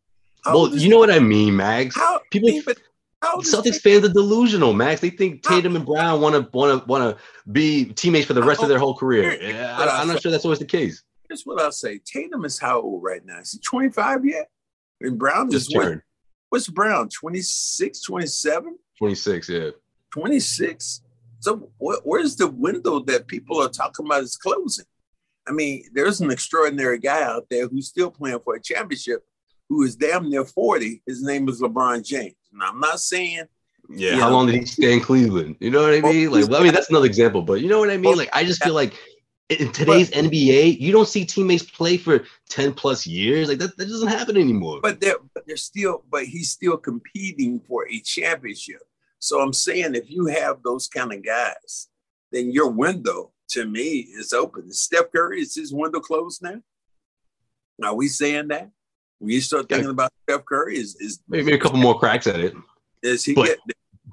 How 0.45 0.53
well, 0.53 0.73
you 0.73 0.87
know 0.87 0.99
what 0.99 1.11
I 1.11 1.19
mean, 1.19 1.57
Mags. 1.57 1.97
How, 1.97 2.21
people 2.31 2.49
even, 2.49 2.75
Celtics 3.21 3.81
fans 3.81 4.05
are 4.05 4.13
delusional, 4.13 4.71
Max. 4.71 5.01
They 5.01 5.09
think 5.09 5.43
Tatum 5.43 5.75
and 5.75 5.85
Brown 5.85 6.21
want 6.21 6.35
to 6.35 6.49
want 6.57 6.81
to 6.81 6.87
want 6.87 7.17
to 7.17 7.21
be 7.51 7.87
teammates 7.87 8.27
for 8.27 8.33
the 8.33 8.41
rest 8.41 8.61
of 8.61 8.67
oh, 8.67 8.69
their 8.69 8.79
whole 8.79 8.95
career. 8.95 9.37
I, 9.77 9.99
I'm 9.99 10.07
not 10.07 10.21
sure 10.21 10.31
that's 10.31 10.45
always 10.45 10.59
the 10.59 10.65
case 10.65 11.03
here's 11.29 11.43
what 11.43 11.61
I'll 11.61 11.71
say. 11.71 11.99
Tatum 12.03 12.43
is 12.43 12.59
how 12.59 12.81
old 12.81 13.03
right 13.03 13.25
now? 13.25 13.39
Is 13.39 13.53
he 13.53 13.59
25 13.59 14.25
yet? 14.25 14.49
And 14.99 15.17
Brown 15.17 15.49
just 15.49 15.71
turned. 15.71 16.01
What's 16.49 16.67
Brown? 16.67 17.09
26, 17.09 18.01
27? 18.01 18.77
26, 18.97 19.49
yeah. 19.49 19.69
26. 20.11 21.01
So 21.39 21.71
wh- 21.79 22.05
where's 22.05 22.35
the 22.35 22.47
window 22.47 22.99
that 23.01 23.27
people 23.27 23.61
are 23.61 23.69
talking 23.69 24.05
about 24.05 24.23
is 24.23 24.35
closing? 24.35 24.85
I 25.47 25.51
mean, 25.51 25.85
there's 25.93 26.19
an 26.21 26.31
extraordinary 26.31 26.99
guy 26.99 27.23
out 27.23 27.45
there 27.49 27.67
who's 27.67 27.87
still 27.87 28.11
playing 28.11 28.39
for 28.43 28.55
a 28.55 28.61
championship 28.61 29.23
who 29.69 29.83
is 29.83 29.95
damn 29.95 30.29
near 30.29 30.43
40. 30.43 31.03
His 31.05 31.23
name 31.23 31.47
is 31.47 31.61
LeBron 31.61 32.03
James. 32.03 32.35
And 32.51 32.61
I'm 32.63 32.79
not 32.79 32.99
saying 32.99 33.45
yeah, 33.89 34.17
how 34.17 34.29
know, 34.29 34.35
long 34.35 34.47
did 34.47 34.55
he 34.55 34.65
stay 34.65 34.93
in 34.93 35.01
Cleveland? 35.01 35.55
You 35.59 35.71
know 35.71 35.81
what 35.81 35.93
I 35.93 36.01
mean? 36.01 36.31
Like, 36.31 36.47
well, 36.47 36.61
I 36.61 36.63
mean, 36.63 36.73
that's 36.73 36.89
another 36.89 37.05
example, 37.05 37.41
but 37.41 37.61
you 37.61 37.67
know 37.67 37.79
what 37.79 37.89
I 37.89 37.97
mean? 37.97 38.17
Like, 38.17 38.29
I 38.33 38.43
just 38.43 38.63
feel 38.63 38.73
like 38.73 38.93
in 39.49 39.71
today's 39.71 40.11
but, 40.11 40.25
NBA, 40.25 40.79
you 40.79 40.91
don't 40.91 41.07
see 41.07 41.25
teammates 41.25 41.63
play 41.63 41.97
for 41.97 42.23
10 42.49 42.73
plus 42.73 43.07
years. 43.07 43.49
Like 43.49 43.57
that, 43.59 43.75
that 43.77 43.87
doesn't 43.87 44.07
happen 44.07 44.37
anymore. 44.37 44.79
But 44.81 45.01
they're 45.01 45.17
but 45.33 45.45
they're 45.47 45.57
still, 45.57 46.03
but 46.09 46.25
he's 46.25 46.51
still 46.51 46.77
competing 46.77 47.59
for 47.59 47.87
a 47.89 47.99
championship. 48.01 48.81
So 49.19 49.41
I'm 49.41 49.53
saying 49.53 49.95
if 49.95 50.09
you 50.09 50.27
have 50.27 50.61
those 50.63 50.87
kind 50.87 51.11
of 51.11 51.25
guys, 51.25 51.87
then 52.31 52.51
your 52.51 52.69
window 52.69 53.31
to 53.49 53.65
me 53.65 54.07
is 54.17 54.33
open. 54.33 54.71
Steph 54.71 55.11
Curry, 55.11 55.41
is 55.41 55.55
his 55.55 55.73
window 55.73 55.99
closed 55.99 56.43
now? 56.43 56.61
Are 57.83 57.95
we 57.95 58.07
saying 58.07 58.49
that? 58.49 58.69
When 59.17 59.31
you 59.31 59.41
start 59.41 59.67
thinking 59.67 59.85
yeah. 59.85 59.91
about 59.91 60.11
Steph 60.23 60.45
Curry, 60.45 60.77
is 60.77 60.95
is 60.97 61.19
maybe 61.27 61.53
a 61.53 61.57
couple 61.57 61.79
more 61.79 61.97
cracks 61.97 62.27
at 62.27 62.39
it. 62.39 62.53
Is 63.01 63.23
he 63.23 63.33
but, 63.33 63.47
get, 63.47 63.59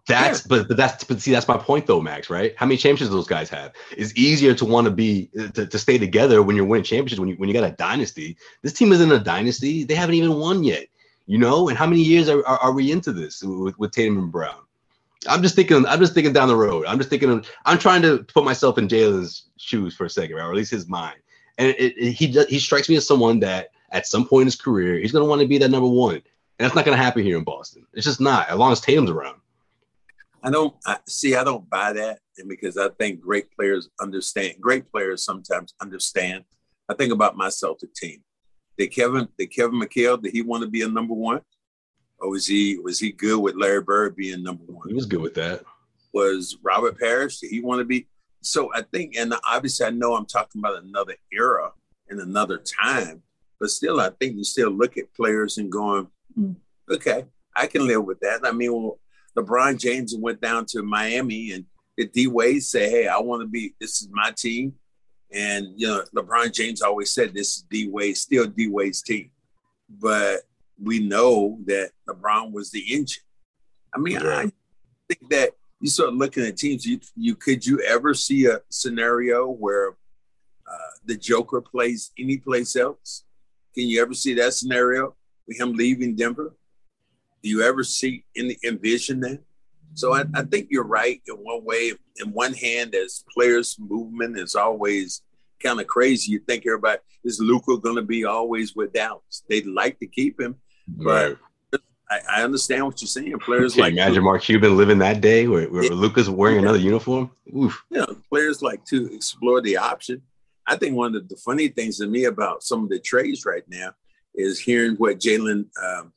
that's 0.07 0.41
yeah. 0.41 0.47
but 0.49 0.69
but 0.69 0.77
that's 0.77 1.05
but 1.05 1.21
see 1.21 1.33
that's 1.33 1.49
my 1.49 1.57
point 1.57 1.87
though, 1.87 2.01
Max. 2.01 2.31
Right? 2.31 2.55
How 2.57 2.67
many 2.67 2.77
championships 2.77 3.11
those 3.11 3.27
guys 3.27 3.51
have? 3.51 3.73
It's 3.97 4.15
easier 4.17 4.55
to 4.55 4.65
want 4.65 4.85
to 4.87 4.91
be 4.91 5.31
uh, 5.39 5.49
to, 5.49 5.67
to 5.67 5.79
stay 5.79 5.99
together 5.99 6.43
when 6.43 6.55
you're 6.55 6.65
winning 6.65 6.85
championships 6.85 7.19
when 7.19 7.29
you 7.29 7.37
when 7.37 7.49
you 7.49 7.53
got 7.53 7.69
a 7.69 7.73
dynasty. 7.73 8.37
This 8.63 8.73
team 8.73 8.93
isn't 8.93 9.11
a 9.11 9.19
dynasty. 9.19 9.85
They 9.85 9.95
haven't 9.95 10.15
even 10.15 10.35
won 10.35 10.65
yet. 10.65 10.87
You 11.27 11.39
know, 11.39 11.69
and 11.69 11.77
how 11.77 11.87
many 11.87 12.03
years 12.03 12.29
are, 12.29 12.47
are, 12.47 12.59
are 12.59 12.73
we 12.73 12.93
into 12.93 13.13
this 13.13 13.43
with, 13.43 13.77
with 13.81 13.91
Tatum 13.91 14.17
and 14.17 14.31
Brown? 14.31 14.61
I'm 15.29 15.43
just 15.43 15.57
thinking. 15.57 15.85
I'm 15.87 15.99
just 15.99 16.15
thinking 16.15 16.33
down 16.33 16.47
the 16.47 16.57
road. 16.57 16.87
I'm 16.87 16.99
just 16.99 17.11
thinking. 17.11 17.31
Of, 17.31 17.51
I'm 17.65 17.79
trying 17.79 18.03
to 18.03 18.23
put 18.25 18.45
myself 18.45 18.79
in 18.79 18.87
Jaylen's 18.87 19.47
shoes 19.57 19.95
for 19.97 20.05
a 20.05 20.11
second, 20.11 20.37
right? 20.37 20.45
or 20.45 20.51
at 20.51 20.57
least 20.57 20.71
his 20.71 20.87
mind. 20.87 21.17
And 21.59 21.69
it, 21.71 21.95
it, 21.97 22.13
he 22.13 22.27
he 22.49 22.61
strikes 22.61 22.89
me 22.89 22.95
as 22.95 23.07
someone 23.07 23.41
that 23.41 23.71
at 23.91 24.07
some 24.07 24.29
point 24.29 24.43
in 24.43 24.47
his 24.47 24.57
career 24.57 24.99
he's 24.99 25.11
going 25.11 25.25
to 25.25 25.29
want 25.29 25.41
to 25.41 25.49
be 25.49 25.59
that 25.59 25.71
number 25.71 25.89
one, 25.89 26.15
and 26.15 26.23
that's 26.59 26.77
not 26.77 26.85
going 26.85 26.97
to 26.97 27.03
happen 27.03 27.25
here 27.25 27.39
in 27.39 27.45
Boston. 27.45 27.87
It's 27.93 28.07
just 28.07 28.21
not 28.21 28.49
as 28.49 28.57
long 28.57 28.71
as 28.71 28.81
Tatum's 28.81 29.11
around. 29.11 29.41
I 30.47 30.51
don't 30.51 30.75
I, 30.87 30.99
see. 31.09 31.35
I 31.35 31.43
don't 31.43 31.69
buy 31.69 31.93
that, 31.93 32.21
and 32.39 32.49
because 32.49 32.79
I 32.79 32.89
think 32.91 33.21
great 33.21 33.51
players 33.51 33.89
understand. 34.01 34.55
Great 34.61 34.91
players 34.93 35.25
sometimes 35.25 35.75
understand. 35.83 36.45
I 36.89 36.95
think 36.95 37.13
about 37.13 37.37
my 37.37 37.49
Celtic 37.49 37.93
team. 37.95 38.23
Did 38.79 38.89
Kevin? 38.89 39.27
Did 39.37 39.49
Kevin 39.49 39.81
McHale? 39.81 40.23
Did 40.23 40.31
he 40.31 40.43
want 40.43 40.63
to 40.63 40.71
be 40.71 40.83
a 40.83 40.89
number 40.89 41.15
one, 41.15 41.41
or 42.21 42.31
was 42.31 42.47
he 42.47 42.79
was 42.79 43.01
he 43.01 43.11
good 43.11 43.41
with 43.41 43.57
Larry 43.57 43.83
Bird 43.83 44.15
being 44.15 44.45
number 44.45 44.63
one? 44.67 44.89
He 44.89 44.95
was 44.95 45.07
good 45.07 45.21
with 45.21 45.35
that. 45.35 45.65
Was 46.13 46.57
Robert 46.63 46.97
Parish? 46.97 47.41
Did 47.41 47.51
he 47.51 47.61
want 47.61 47.81
to 47.81 47.85
be? 47.85 48.07
So 48.41 48.71
I 48.73 48.83
think, 48.83 49.17
and 49.17 49.35
obviously, 49.45 49.87
I 49.87 49.91
know 49.91 50.15
I'm 50.15 50.27
talking 50.27 50.61
about 50.61 50.81
another 50.81 51.17
era 51.33 51.73
and 52.09 52.21
another 52.21 52.59
time, 52.59 53.25
but 53.59 53.71
still, 53.71 53.99
I 54.01 54.11
think 54.11 54.37
you 54.37 54.45
still 54.45 54.71
look 54.71 54.97
at 54.97 55.13
players 55.13 55.59
and 55.59 55.73
going, 55.73 56.07
hmm, 56.37 56.53
okay, 56.89 57.25
I 57.57 57.67
can 57.67 57.85
live 57.85 58.05
with 58.05 58.21
that. 58.21 58.43
I 58.45 58.53
mean, 58.53 58.73
well, 58.73 59.01
LeBron 59.37 59.79
James 59.79 60.15
went 60.17 60.41
down 60.41 60.65
to 60.67 60.83
Miami 60.83 61.53
and 61.53 61.65
did 61.97 62.13
D 62.13 62.27
Wade 62.27 62.63
say, 62.63 62.91
Hey, 62.91 63.09
I 63.09 63.19
want 63.19 63.43
to 63.43 63.49
be, 63.49 63.75
this 63.81 64.03
is 64.03 64.09
my 64.11 64.33
team. 64.37 64.75
And, 65.33 65.69
you 65.77 65.89
know, 65.89 66.03
LeBron 66.15 66.53
James 66.53 66.83
always 66.83 67.13
said 67.13 67.35
this 67.35 67.57
is 67.57 67.67
D 67.71 67.89
Wade, 67.89 68.17
still 68.17 68.47
D 68.47 68.69
Wade's 68.69 69.03
team. 69.03 69.31
But 69.89 70.41
we 70.83 71.01
know 71.01 71.59
that 71.67 71.91
LeBron 72.09 72.53
was 72.53 72.71
the 72.71 72.85
engine. 72.93 73.23
I 73.95 73.99
mean, 73.99 74.19
I 74.19 74.51
think 75.09 75.31
that 75.31 75.53
you 75.81 75.89
start 75.89 76.15
looking 76.15 76.45
at 76.45 76.57
teams, 76.57 76.85
you, 76.85 77.01
you 77.17 77.35
could 77.35 77.65
you 77.65 77.81
ever 77.83 78.15
see 78.15 78.47
a 78.47 78.61
scenario 78.69 79.47
where 79.47 79.91
uh, 79.91 80.93
the 81.05 81.17
Joker 81.17 81.61
plays 81.61 82.13
any 82.19 82.39
place 82.39 82.77
else? 82.77 83.25
Can 83.75 83.89
you 83.89 84.01
ever 84.03 84.15
see 84.15 84.35
that 84.35 84.55
scenario 84.55 85.15
with 85.47 85.61
him 85.61 85.75
leaving 85.75 86.17
Denver? 86.17 86.55
Do 87.47 87.51
you 87.53 87.63
ever 87.63 87.85
see 87.85 88.25
any 88.37 88.57
envision 88.65 89.21
that? 89.21 89.39
So 89.95 90.15
I, 90.15 90.25
I 90.35 90.43
think 90.43 90.67
you're 90.69 90.83
right 90.83 91.23
in 91.29 91.37
one 91.37 91.65
way. 91.65 91.93
In 92.17 92.33
one 92.33 92.53
hand, 92.53 92.97
as 92.97 93.23
players' 93.33 93.77
movement 93.79 94.37
is 94.37 94.57
always 94.57 95.23
kind 95.63 95.81
of 95.81 95.87
crazy. 95.87 96.33
You 96.33 96.41
think 96.41 96.67
everybody 96.67 96.99
is 97.23 97.39
Luka 97.39 97.79
going 97.79 97.95
to 97.95 98.03
be 98.03 98.25
always 98.25 98.75
with 98.75 98.93
Dallas? 98.93 99.45
They'd 99.49 99.65
like 99.65 100.01
to 100.01 100.09
keep 100.09 100.41
him, 100.41 100.57
but 100.89 101.39
right. 101.73 101.81
I, 102.11 102.41
I, 102.41 102.43
understand 102.43 102.85
what 102.85 103.01
you're 103.01 103.07
saying. 103.07 103.39
Players 103.39 103.75
Can 103.75 103.83
like 103.83 103.93
imagine 103.93 104.25
Mark 104.25 104.43
Cuban 104.43 104.77
living 104.77 104.99
that 104.99 105.21
day 105.21 105.47
where, 105.47 105.71
where 105.71 105.85
yeah. 105.85 105.93
Luka's 105.93 106.29
wearing 106.29 106.57
yeah. 106.57 106.63
another 106.63 106.79
uniform. 106.79 107.31
Oof. 107.57 107.81
You 107.91 107.99
know, 107.99 108.17
players 108.29 108.61
like 108.61 108.85
to 108.87 109.15
explore 109.15 109.61
the 109.61 109.77
option. 109.77 110.21
I 110.67 110.75
think 110.75 110.97
one 110.97 111.15
of 111.15 111.29
the 111.29 111.37
funny 111.37 111.69
things 111.69 111.99
to 111.99 112.09
me 112.09 112.25
about 112.25 112.65
some 112.65 112.83
of 112.83 112.89
the 112.89 112.99
trades 112.99 113.47
right 113.47 113.63
now 113.69 113.93
is 114.35 114.59
hearing 114.59 114.97
what 114.97 115.21
Jalen 115.21 115.67
um, 115.81 116.13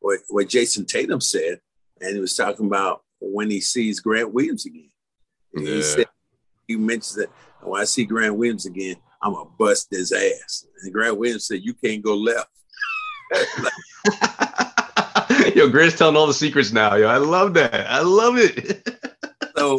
what, 0.00 0.20
what 0.28 0.48
Jayson 0.48 0.86
Tatum 0.86 1.20
said, 1.20 1.60
and 2.00 2.14
he 2.14 2.20
was 2.20 2.34
talking 2.34 2.66
about 2.66 3.02
when 3.20 3.50
he 3.50 3.60
sees 3.60 4.00
Grant 4.00 4.32
Williams 4.32 4.66
again. 4.66 4.90
Yeah. 5.54 5.74
He 5.74 5.82
said 5.82 6.06
he 6.66 6.76
mentions 6.76 7.14
that 7.16 7.30
when 7.62 7.80
I 7.80 7.84
see 7.84 8.04
Grant 8.04 8.36
Williams 8.36 8.66
again, 8.66 8.96
I'm 9.22 9.34
gonna 9.34 9.50
bust 9.58 9.88
his 9.90 10.12
ass. 10.12 10.66
And 10.82 10.92
Grant 10.92 11.18
Williams 11.18 11.46
said, 11.46 11.62
"You 11.62 11.74
can't 11.74 12.02
go 12.02 12.16
left." 12.16 12.48
yo, 15.54 15.68
Grant's 15.68 15.98
telling 15.98 16.16
all 16.16 16.26
the 16.26 16.34
secrets 16.34 16.72
now. 16.72 16.96
Yo, 16.96 17.08
I 17.08 17.18
love 17.18 17.54
that. 17.54 17.90
I 17.90 18.00
love 18.00 18.38
it. 18.38 18.88
so 19.56 19.78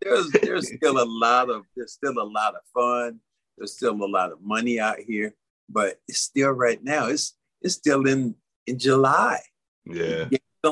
there's 0.00 0.30
there's 0.42 0.74
still 0.74 1.02
a 1.02 1.06
lot 1.06 1.50
of 1.50 1.64
there's 1.76 1.92
still 1.92 2.18
a 2.18 2.24
lot 2.24 2.54
of 2.54 2.62
fun. 2.74 3.20
There's 3.56 3.74
still 3.74 3.92
a 3.92 4.06
lot 4.06 4.32
of 4.32 4.42
money 4.42 4.80
out 4.80 4.98
here, 4.98 5.34
but 5.68 6.00
it's 6.08 6.22
still 6.22 6.50
right 6.50 6.82
now. 6.82 7.06
It's 7.06 7.36
it's 7.62 7.74
still 7.74 8.06
in 8.06 8.34
in 8.66 8.78
July. 8.78 9.38
Yeah. 9.84 10.26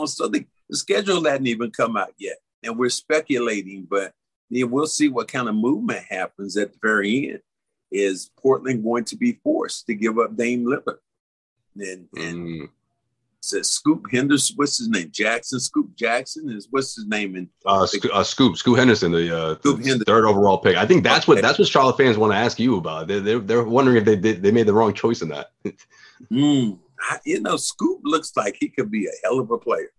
so 0.06 0.28
the, 0.28 0.46
the 0.68 0.76
schedule 0.76 1.24
hadn't 1.24 1.46
even 1.46 1.70
come 1.70 1.96
out 1.96 2.12
yet. 2.18 2.36
And 2.62 2.78
we're 2.78 2.90
speculating, 2.90 3.86
but 3.88 4.12
yeah, 4.50 4.64
we'll 4.64 4.86
see 4.86 5.08
what 5.08 5.28
kind 5.28 5.48
of 5.48 5.54
movement 5.54 6.04
happens 6.08 6.56
at 6.56 6.72
the 6.72 6.78
very 6.82 7.30
end. 7.30 7.40
Is 7.90 8.30
Portland 8.40 8.84
going 8.84 9.04
to 9.04 9.16
be 9.16 9.40
forced 9.42 9.86
to 9.86 9.94
give 9.94 10.18
up 10.18 10.36
Dame 10.36 10.64
Lillard? 10.64 10.98
And, 11.76 12.08
and 12.16 12.46
mm. 12.46 12.68
says 13.40 13.70
Scoop 13.70 14.06
Henderson, 14.10 14.56
what's 14.56 14.78
his 14.78 14.88
name? 14.88 15.10
Jackson, 15.12 15.58
Scoop 15.60 15.94
Jackson 15.96 16.50
is 16.50 16.68
what's 16.70 16.94
his 16.94 17.06
name? 17.06 17.36
And 17.36 17.48
uh, 17.64 17.86
Sco- 17.86 18.12
uh, 18.12 18.22
Scoop, 18.22 18.56
Scoop 18.56 18.76
Henderson, 18.76 19.12
the, 19.12 19.36
uh, 19.36 19.54
Scoop 19.56 19.78
the 19.78 19.88
Henderson. 19.88 20.04
third 20.04 20.24
overall 20.26 20.58
pick. 20.58 20.76
I 20.76 20.86
think 20.86 21.04
that's 21.04 21.26
what 21.26 21.40
that's 21.40 21.58
what 21.58 21.68
Charlotte 21.68 21.96
fans 21.96 22.18
want 22.18 22.32
to 22.32 22.36
ask 22.36 22.60
you 22.60 22.76
about. 22.76 23.08
They're, 23.08 23.20
they're, 23.20 23.38
they're 23.38 23.64
wondering 23.64 23.96
if 23.96 24.04
they 24.04 24.16
did 24.16 24.42
they 24.42 24.52
made 24.52 24.66
the 24.66 24.74
wrong 24.74 24.92
choice 24.94 25.22
in 25.22 25.28
that. 25.28 25.50
mm. 26.30 26.78
I, 27.00 27.18
you 27.24 27.40
know, 27.40 27.56
Scoop 27.56 28.00
looks 28.04 28.32
like 28.36 28.56
he 28.58 28.68
could 28.68 28.90
be 28.90 29.06
a 29.06 29.10
hell 29.24 29.40
of 29.40 29.50
a 29.50 29.58
player. 29.58 29.90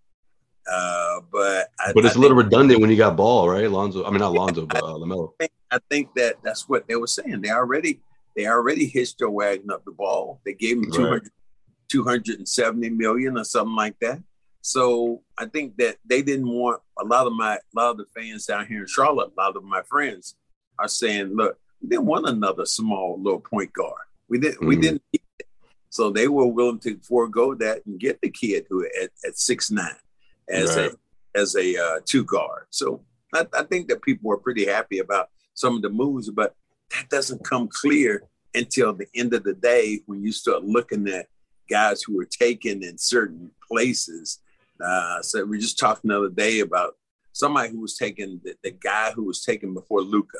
Uh, 0.72 1.22
but 1.32 1.70
I, 1.80 1.92
but 1.94 2.06
it's 2.06 2.16
I 2.16 2.20
a 2.20 2.22
little 2.22 2.38
redundant 2.38 2.82
when 2.82 2.90
you 2.90 2.98
got 2.98 3.18
ball, 3.18 3.50
right? 3.50 3.70
Lonzo, 3.70 4.06
I 4.06 4.10
mean 4.10 4.20
not 4.20 4.34
Lonzo, 4.34 4.66
but 4.66 4.84
uh, 4.84 4.88
Lamelo. 4.94 5.30
I 5.30 5.36
think, 5.40 5.52
I 5.72 5.80
think 5.90 6.14
that 6.16 6.36
that's 6.44 6.70
what 6.70 6.88
they 6.88 6.96
were 6.96 7.08
saying. 7.08 7.42
They 7.42 7.50
already 7.50 8.02
they 8.36 8.48
already 8.48 8.86
hitched 8.86 9.20
their 9.20 9.30
wagon 9.30 9.72
up 9.72 9.84
the 9.86 9.92
ball. 9.92 10.40
They 10.46 10.54
gave 10.54 10.78
him 10.78 10.92
200, 10.92 11.12
right. 11.12 11.32
270 11.92 12.90
million 12.92 13.38
or 13.38 13.44
something 13.44 13.76
like 13.76 13.96
that. 14.02 14.22
So 14.62 15.24
I 15.38 15.48
think 15.48 15.78
that 15.78 15.98
they 16.06 16.22
didn't 16.22 16.48
want 16.48 16.82
a 17.00 17.06
lot 17.06 17.26
of 17.26 17.34
my 17.34 17.56
a 17.56 17.60
lot 17.76 17.92
of 17.92 17.98
the 17.98 18.06
fans 18.16 18.46
down 18.46 18.68
here 18.68 18.82
in 18.82 18.88
Charlotte, 18.88 19.32
a 19.36 19.42
lot 19.42 19.56
of 19.56 19.64
my 19.64 19.82
friends 19.90 20.36
are 20.78 20.88
saying, 20.88 21.36
look, 21.36 21.58
we 21.82 21.90
didn't 21.90 22.06
want 22.06 22.28
another 22.28 22.66
small 22.66 23.20
little 23.22 23.40
point 23.40 23.74
guard. 23.74 24.06
We 24.30 24.38
didn't 24.38 24.62
mm. 24.62 24.68
we 24.68 24.76
didn't 24.76 25.02
so 25.92 26.10
they 26.10 26.30
were 26.30 26.48
willing 26.48 26.80
to 26.80 26.98
forego 27.04 27.54
that 27.56 27.86
and 27.86 28.00
get 28.00 28.20
the 28.22 28.30
kid 28.30 28.66
who 28.70 28.86
at, 28.86 29.12
at 29.28 29.38
six 29.38 29.70
nine 29.70 29.92
as 30.50 30.78
right. 30.78 30.92
a 30.92 31.40
as 31.40 31.56
a 31.56 31.78
uh, 31.78 32.00
two 32.06 32.24
guard. 32.24 32.66
So 32.70 33.04
I, 33.34 33.46
I 33.54 33.64
think 33.64 33.90
that 33.90 34.02
people 34.02 34.30
were 34.30 34.38
pretty 34.38 34.66
happy 34.66 35.00
about 35.00 35.30
some 35.54 35.76
of 35.76 35.82
the 35.82 35.90
moves, 35.90 36.30
but 36.30 36.56
that 36.92 37.10
doesn't 37.10 37.44
come 37.44 37.68
clear 37.68 38.24
until 38.56 38.94
the 38.94 39.08
end 39.16 39.34
of 39.34 39.44
the 39.44 39.54
day 39.54 40.00
when 40.06 40.24
you 40.24 40.32
start 40.32 40.64
looking 40.64 41.08
at 41.10 41.28
guys 41.70 42.02
who 42.02 42.16
were 42.16 42.26
taken 42.26 42.84
in 42.84 42.98
certain 42.98 43.52
places. 43.70 44.40
Uh, 44.84 45.22
so 45.22 45.44
we 45.44 45.60
just 45.60 45.78
talked 45.78 46.06
another 46.06 46.30
day 46.30 46.62
about 46.62 46.96
somebody 47.34 47.70
who 47.70 47.82
was 47.82 47.98
taken, 47.98 48.40
the, 48.44 48.56
the 48.64 48.72
guy 48.72 49.12
who 49.12 49.24
was 49.24 49.44
taken 49.44 49.74
before 49.74 50.02
Luka. 50.02 50.40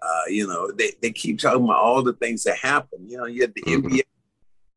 Uh, 0.00 0.22
you 0.28 0.46
know, 0.46 0.70
they, 0.70 0.92
they 1.02 1.10
keep 1.10 1.38
talking 1.38 1.64
about 1.64 1.82
all 1.82 2.02
the 2.02 2.12
things 2.12 2.44
that 2.44 2.56
happen. 2.58 3.08
You 3.08 3.18
know, 3.18 3.26
you 3.26 3.42
had 3.42 3.54
the 3.54 3.62
mm-hmm. 3.62 3.86
NBA 3.86 4.02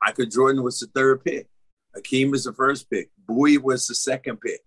Michael 0.01 0.25
Jordan 0.25 0.63
was 0.63 0.79
the 0.79 0.87
third 0.87 1.23
pick. 1.23 1.47
Hakeem 1.95 2.31
was 2.31 2.43
the 2.43 2.53
first 2.53 2.89
pick. 2.89 3.09
Bowie 3.27 3.57
was 3.57 3.87
the 3.87 3.95
second 3.95 4.39
pick. 4.39 4.61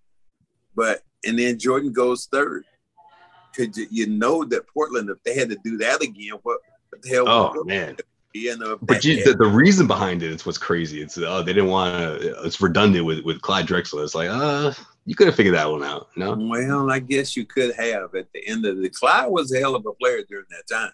But 0.75 1.03
and 1.25 1.39
then 1.39 1.59
Jordan 1.59 1.93
goes 1.93 2.29
third. 2.31 2.65
Could 3.55 3.77
you, 3.77 3.87
you 3.91 4.07
know 4.07 4.45
that 4.45 4.69
Portland, 4.69 5.11
if 5.11 5.23
they 5.25 5.35
had 5.35 5.51
to 5.51 5.59
do 5.65 5.77
that 5.79 6.03
again, 6.03 6.35
what, 6.43 6.59
what 6.91 7.03
the 7.03 7.09
hell? 7.09 7.29
Oh 7.29 7.65
man. 7.65 7.97
You 8.33 8.57
know, 8.57 8.79
but 8.81 9.05
you, 9.05 9.25
the, 9.25 9.35
the, 9.35 9.45
reason 9.45 9.89
behind 9.89 10.23
it 10.23 10.31
is 10.31 10.47
what's 10.47 10.57
crazy. 10.57 11.03
It's 11.03 11.19
uh, 11.19 11.43
they 11.43 11.53
didn't 11.53 11.69
want 11.69 12.21
to. 12.23 12.45
It's 12.45 12.61
redundant 12.61 13.05
with 13.05 13.25
with 13.25 13.43
Clyde 13.43 13.67
Drexler. 13.67 14.05
It's 14.05 14.15
like, 14.15 14.29
uh, 14.31 14.73
you 15.05 15.17
could 15.17 15.27
have 15.27 15.35
figured 15.35 15.57
that 15.57 15.69
one 15.69 15.83
out. 15.83 16.11
No. 16.15 16.37
Well, 16.39 16.93
I 16.93 17.01
guess 17.01 17.37
you 17.37 17.45
could 17.45 17.75
have 17.75 18.15
at 18.15 18.33
the 18.33 18.47
end 18.47 18.67
of 18.67 18.81
the. 18.81 18.89
Clyde 18.89 19.33
was 19.33 19.53
a 19.53 19.59
hell 19.59 19.75
of 19.75 19.85
a 19.85 19.93
player 19.95 20.23
during 20.29 20.45
that 20.51 20.73
time, 20.73 20.93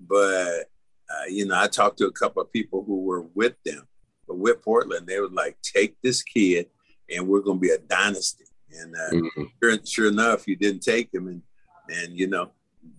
but 0.00 0.64
uh, 1.10 1.26
you 1.28 1.46
know, 1.46 1.58
I 1.58 1.66
talked 1.68 1.98
to 1.98 2.06
a 2.06 2.12
couple 2.12 2.42
of 2.42 2.52
people 2.52 2.84
who 2.84 3.02
were 3.02 3.22
with 3.34 3.54
them, 3.64 3.86
but 4.26 4.38
with 4.38 4.62
Portland, 4.62 5.06
they 5.06 5.20
were 5.20 5.28
like, 5.28 5.56
take 5.62 5.96
this 6.02 6.22
kid 6.22 6.66
and 7.10 7.28
we're 7.28 7.40
going 7.40 7.58
to 7.58 7.62
be 7.62 7.70
a 7.70 7.78
dynasty. 7.78 8.44
And 8.70 8.94
uh, 8.94 9.10
mm-hmm. 9.10 9.42
sure, 9.62 9.78
sure 9.84 10.08
enough, 10.08 10.48
you 10.48 10.56
didn't 10.56 10.82
take 10.82 11.12
him. 11.12 11.28
And, 11.28 11.42
and, 11.88 12.18
you 12.18 12.26
know, 12.26 12.50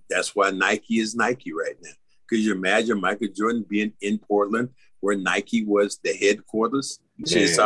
that's 0.09 0.35
why 0.35 0.51
Nike 0.51 0.99
is 0.99 1.15
Nike 1.15 1.51
right 1.53 1.75
now. 1.81 1.91
Could 2.27 2.39
you 2.39 2.53
imagine 2.53 2.99
Michael 2.99 3.27
Jordan 3.35 3.65
being 3.67 3.93
in 4.01 4.17
Portland 4.17 4.69
where 4.99 5.17
Nike 5.17 5.65
was 5.65 5.99
the 6.03 6.13
headquarters? 6.13 6.99
It's 7.19 7.59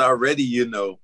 already, 0.00 0.42
you 0.42 0.68
know, 0.68 0.98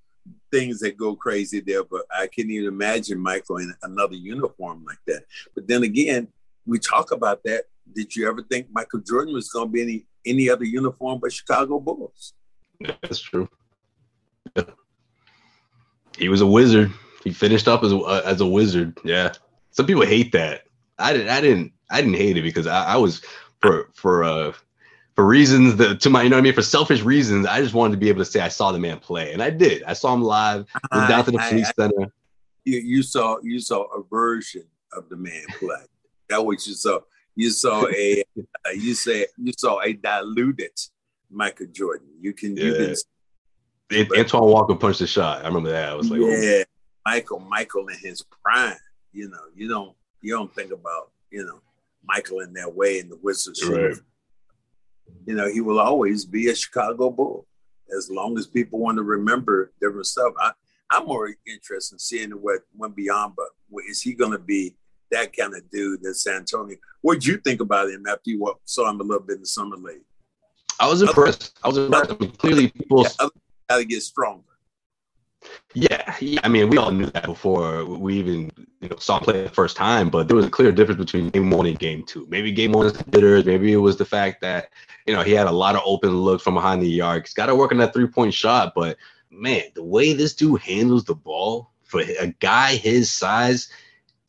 things 0.51 0.81
that 0.81 0.97
go 0.97 1.15
crazy 1.15 1.61
there, 1.61 1.85
but 1.85 2.03
I 2.13 2.27
can't 2.27 2.51
even 2.51 2.69
imagine 2.69 3.19
Michael 3.19 3.59
in 3.59 3.75
another 3.83 4.15
uniform 4.15 4.85
like 4.87 4.99
that. 5.07 5.25
But 5.55 5.69
then 5.69 5.83
again, 5.83 6.29
we 6.67 6.79
talk 6.79 7.13
about 7.13 7.43
that 7.45 7.65
did 7.95 8.15
you 8.15 8.29
ever 8.29 8.43
think 8.43 8.69
Michael 8.71 9.01
Jordan 9.01 9.35
was 9.35 9.49
going 9.51 9.69
to 9.69 9.73
be 9.73 9.83
any 9.83 10.07
any 10.27 10.51
other 10.51 10.65
uniform 10.65 11.21
but 11.21 11.33
Chicago 11.33 11.81
Bulls? 11.81 12.35
Yeah, 12.81 12.93
that's 13.03 13.21
true. 13.21 13.49
Yeah. 14.57 14.65
He 16.17 16.29
was 16.29 16.41
a 16.41 16.47
wizard. 16.47 16.93
He 17.25 17.33
finished 17.33 17.69
up 17.69 17.83
as 17.83 17.93
a, 17.93 17.99
uh, 17.99 18.23
as 18.25 18.41
a 18.41 18.47
wizard. 18.47 18.99
Yeah. 19.05 19.33
Some 19.71 19.87
people 19.87 20.05
hate 20.05 20.33
that. 20.33 20.63
I 20.99 21.13
didn't. 21.13 21.29
I 21.29 21.41
didn't. 21.41 21.73
I 21.91 22.01
didn't 22.01 22.17
hate 22.17 22.37
it 22.37 22.43
because 22.43 22.67
I, 22.67 22.95
I 22.95 22.97
was 22.97 23.23
for 23.61 23.91
for 23.95 24.25
uh 24.25 24.53
for 25.15 25.25
reasons 25.27 25.77
that 25.77 26.01
to 26.01 26.11
my 26.11 26.23
you 26.23 26.29
know 26.29 26.37
what 26.37 26.41
I 26.41 26.45
mean 26.45 26.53
for 26.53 26.63
selfish 26.63 27.03
reasons. 27.03 27.47
I 27.47 27.61
just 27.61 27.75
wanted 27.75 27.93
to 27.93 27.99
be 27.99 28.09
able 28.09 28.21
to 28.21 28.25
say 28.25 28.41
I 28.41 28.49
saw 28.49 28.73
the 28.73 28.79
man 28.79 28.99
play, 28.99 29.33
and 29.33 29.43
I 29.43 29.51
did. 29.51 29.83
I 29.85 29.93
saw 29.93 30.13
him 30.15 30.23
live. 30.23 30.67
Went 30.93 31.09
down 31.09 31.25
to 31.25 31.31
the 31.31 31.39
police 31.39 31.69
I, 31.69 31.83
center. 31.83 32.13
You, 32.65 32.79
you 32.79 33.03
saw 33.03 33.39
you 33.43 33.61
saw 33.61 33.85
a 33.97 34.03
version 34.03 34.65
of 34.93 35.09
the 35.09 35.17
man 35.17 35.45
play. 35.59 35.85
That 36.29 36.45
what 36.45 36.67
you 36.67 36.75
saw 36.75 37.01
you 37.39 37.51
saw 37.51 37.87
a 37.87 38.25
uh, 38.67 38.71
you 38.75 38.95
say 38.95 39.25
you 39.37 39.53
saw 39.57 39.81
a 39.81 39.93
diluted 39.93 40.73
Michael 41.31 41.69
Jordan. 41.71 42.09
You 42.21 42.33
can 42.33 42.57
yeah. 42.57 42.65
you 42.65 42.75
can. 42.75 42.95
It, 43.91 44.09
Antoine 44.19 44.51
Walker 44.51 44.75
punched 44.75 45.01
a 45.03 45.07
shot. 45.07 45.45
I 45.45 45.47
remember 45.47 45.71
that. 45.71 45.89
I 45.89 45.95
was 45.95 46.11
like, 46.11 46.21
yeah, 46.21 46.27
oh. 46.27 46.65
Michael, 47.07 47.39
Michael 47.39 47.87
in 47.87 47.97
his 48.03 48.25
prime. 48.43 48.77
You 49.13 49.31
know, 49.31 49.39
you 49.55 49.69
don't 49.69 49.95
you 50.21 50.35
don't 50.35 50.53
think 50.53 50.73
about 50.73 51.13
you 51.31 51.47
know 51.47 51.61
Michael 52.05 52.41
in 52.41 52.53
that 52.55 52.75
way 52.75 52.99
in 52.99 53.09
the 53.09 53.19
Wizards. 53.23 53.65
Right. 53.65 53.95
You 55.25 55.37
know, 55.37 55.49
he 55.49 55.61
will 55.61 55.79
always 55.79 56.25
be 56.25 56.49
a 56.49 56.57
Chicago 56.57 57.09
Bull 57.09 57.47
as 57.97 58.11
long 58.11 58.37
as 58.37 58.49
people 58.49 58.81
want 58.81 58.97
to 58.97 59.05
remember 59.05 59.73
different 59.81 60.07
stuff. 60.07 60.33
I, 60.41 60.51
I'm 60.91 61.07
more 61.07 61.33
interested 61.47 61.95
in 61.95 61.99
seeing 62.01 62.31
what 62.33 62.63
went 62.77 62.97
beyond, 62.97 63.35
but 63.37 63.47
is 63.89 64.03
he 64.03 64.13
going 64.13 64.33
to 64.33 64.39
be 64.39 64.75
that 65.11 65.37
kind 65.37 65.55
of 65.55 65.69
dude 65.71 66.05
in 66.05 66.15
San 66.15 66.37
Antonio? 66.37 66.77
What'd 67.01 67.25
you 67.25 67.39
think 67.39 67.61
about 67.61 67.91
him 67.91 68.05
after 68.07 68.31
you 68.31 68.55
saw 68.65 68.91
him 68.91 69.01
a 69.01 69.05
little 69.05 69.23
bit 69.23 69.37
in 69.37 69.41
the 69.43 69.47
summer 69.47 69.77
league? 69.77 70.03
I 70.81 70.89
was 70.89 71.03
impressed. 71.03 71.59
I 71.63 71.69
was 71.69 71.79
impressed. 71.79 72.13
I 72.13 72.17
mean, 72.21 72.31
clearly, 72.33 72.69
people 72.69 73.05
got 73.19 73.31
to 73.79 73.85
get 73.85 74.03
stronger. 74.03 74.45
Yeah, 75.75 76.17
yeah, 76.21 76.41
I 76.43 76.49
mean, 76.49 76.69
we 76.69 76.79
all 76.79 76.91
knew 76.91 77.07
that 77.07 77.25
before 77.25 77.85
we 77.85 78.19
even 78.19 78.51
you 78.81 78.89
know 78.89 78.97
saw 78.97 79.19
him 79.19 79.25
play 79.25 79.43
the 79.43 79.49
first 79.49 79.77
time. 79.77 80.11
But 80.11 80.27
there 80.27 80.37
was 80.37 80.47
a 80.47 80.51
clear 80.51 80.73
difference 80.73 80.99
between 80.99 81.31
game 81.31 81.51
one 81.51 81.67
and 81.67 81.79
game 81.79 82.05
two. 82.05 82.27
Maybe 82.29 82.51
game 82.53 82.73
one 82.73 82.87
is 82.87 82.95
the 82.95 83.05
bitters. 83.05 83.45
Maybe 83.45 83.73
it 83.73 83.77
was 83.77 83.97
the 83.97 84.05
fact 84.05 84.41
that 84.41 84.71
you 85.07 85.15
know 85.15 85.23
he 85.23 85.33
had 85.33 85.47
a 85.47 85.53
lot 85.53 85.77
of 85.77 85.83
open 85.85 86.17
looks 86.19 86.43
from 86.43 86.55
behind 86.55 86.83
the 86.83 87.01
arc. 87.01 87.27
He's 87.27 87.35
got 87.35 87.47
to 87.47 87.55
work 87.55 87.71
on 87.71 87.79
that 87.79 87.93
three 87.93 88.09
point 88.09 88.35
shot. 88.35 88.73
But 88.75 88.97
man, 89.31 89.63
the 89.75 89.85
way 89.85 90.13
this 90.13 90.35
dude 90.35 90.61
handles 90.61 91.05
the 91.05 91.15
ball 91.15 91.71
for 91.85 92.01
a 92.01 92.35
guy 92.41 92.75
his 92.77 93.11
size, 93.11 93.69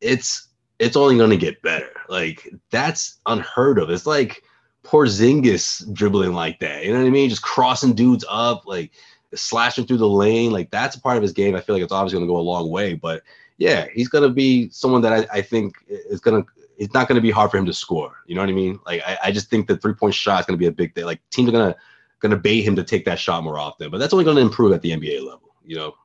it's 0.02 0.49
it's 0.80 0.96
only 0.96 1.18
going 1.18 1.30
to 1.30 1.38
get 1.38 1.62
better. 1.62 1.92
Like 2.08 2.50
that's 2.72 3.20
unheard 3.26 3.78
of. 3.78 3.90
It's 3.90 4.06
like 4.06 4.44
Porzingis 4.84 5.94
dribbling 5.94 6.34
like 6.34 6.60
that. 6.60 6.84
You 6.84 6.94
know 6.94 7.00
what 7.00 7.08
I 7.08 7.12
mean? 7.12 7.30
Just 7.30 7.44
crossing 7.44 7.94
dudes 7.94 8.26
up, 8.30 8.66
like 8.66 8.92
slashing 9.36 9.86
through 9.86 9.98
the 9.98 10.08
lane. 10.08 10.52
Like 10.52 10.72
that's 10.72 10.96
a 10.96 11.02
part 11.02 11.18
of 11.18 11.24
his 11.24 11.34
game. 11.34 11.56
I 11.56 11.62
feel 11.62 11.76
like 11.76 11.84
it's 11.84 11.92
obviously 11.92 12.18
going 12.18 12.28
to 12.28 12.34
go 12.34 12.40
a 12.40 12.42
long 12.42 12.70
way. 12.70 12.94
But 12.94 13.24
yeah, 13.58 13.88
he's 13.94 14.08
going 14.08 14.24
to 14.24 14.34
be 14.34 14.70
someone 14.70 15.02
that 15.02 15.14
I, 15.14 15.38
I 15.38 15.42
think 15.42 15.76
is 15.88 16.22
going 16.22 16.42
to. 16.42 16.50
It's 16.78 16.94
not 16.94 17.10
going 17.10 17.18
to 17.18 17.22
be 17.22 17.30
hard 17.30 17.52
for 17.52 17.58
him 17.58 17.66
to 17.66 17.74
score. 17.74 18.16
You 18.26 18.36
know 18.36 18.42
what 18.42 18.50
I 18.50 18.54
mean? 18.54 18.80
Like 18.86 19.02
I, 19.06 19.18
I 19.26 19.32
just 19.32 19.50
think 19.50 19.68
the 19.68 19.76
three 19.76 19.94
point 19.94 20.14
shot 20.14 20.40
is 20.40 20.46
going 20.46 20.58
to 20.58 20.62
be 20.62 20.68
a 20.68 20.72
big 20.72 20.96
thing. 20.96 21.04
Like 21.04 21.20
teams 21.30 21.50
are 21.50 21.52
going 21.52 21.74
to 21.74 21.80
going 22.20 22.32
to 22.32 22.38
bait 22.38 22.62
him 22.62 22.76
to 22.78 22.84
take 22.84 23.06
that 23.06 23.20
shot 23.20 23.44
more 23.44 23.60
often. 23.60 23.92
But 23.92 23.98
that's 23.98 24.14
only 24.14 24.26
going 24.26 24.38
to 24.38 24.42
improve 24.42 24.72
at 24.72 24.82
the 24.82 24.92
NBA 24.92 25.26
level. 25.26 25.54
You 25.66 25.76
know? 25.76 25.96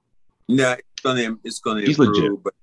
Yeah, 0.48 0.74
it's 0.74 1.00
going 1.02 1.16
to 1.16 1.38
it's 1.44 1.60
going 1.60 1.84
to 1.84 1.88
improve. 1.88 2.08
Legit. 2.08 2.42
But 2.42 2.54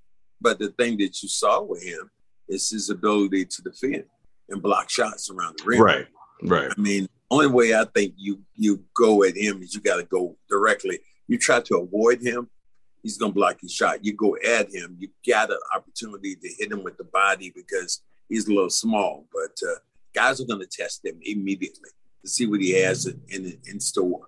but 0.42 0.60
the 0.60 0.70
thing 0.70 0.98
that 0.98 1.22
you 1.22 1.30
saw 1.30 1.62
with 1.62 1.84
him 1.84 2.10
is 2.50 2.70
his 2.70 2.90
ability 2.90 3.46
to 3.46 3.62
defend 3.62 4.04
and 4.50 4.62
block 4.62 4.90
shots 4.90 5.30
around 5.30 5.58
the 5.58 5.64
rim. 5.66 5.82
Right. 5.82 6.08
Right. 6.44 6.72
I 6.76 6.82
mean, 6.82 7.08
only 7.30 7.48
way 7.48 7.74
I 7.74 7.86
think 7.86 8.14
you 8.18 8.42
you 8.56 8.84
go 8.96 9.24
at 9.24 9.38
him 9.38 9.62
is 9.62 9.74
you 9.74 9.82
got 9.82 9.98
to 9.98 10.04
go 10.04 10.36
directly. 10.50 11.00
You 11.28 11.38
try 11.38 11.62
to 11.62 11.78
avoid 11.78 12.22
him, 12.22 12.50
he's 13.04 13.18
gonna 13.18 13.32
block 13.32 13.58
your 13.62 13.70
shot. 13.70 14.04
You 14.04 14.14
go 14.14 14.36
at 14.46 14.74
him, 14.74 14.98
you 15.00 15.10
got 15.28 15.52
an 15.52 15.60
opportunity 15.76 16.36
to 16.36 16.48
hit 16.58 16.72
him 16.72 16.84
with 16.84 16.98
the 16.98 17.04
body 17.06 17.52
because 17.56 18.02
he's 18.28 18.48
a 18.48 18.54
little 18.54 18.70
small. 18.70 19.28
But 19.32 19.56
uh, 19.68 19.76
guys 20.14 20.42
are 20.42 20.46
gonna 20.46 20.66
test 20.66 21.06
him 21.06 21.20
immediately 21.22 21.90
to 22.24 22.30
see 22.30 22.48
what 22.48 22.62
he 22.62 22.72
has 22.82 23.06
in, 23.06 23.22
in, 23.30 23.58
in 23.66 23.80
store. 23.80 24.28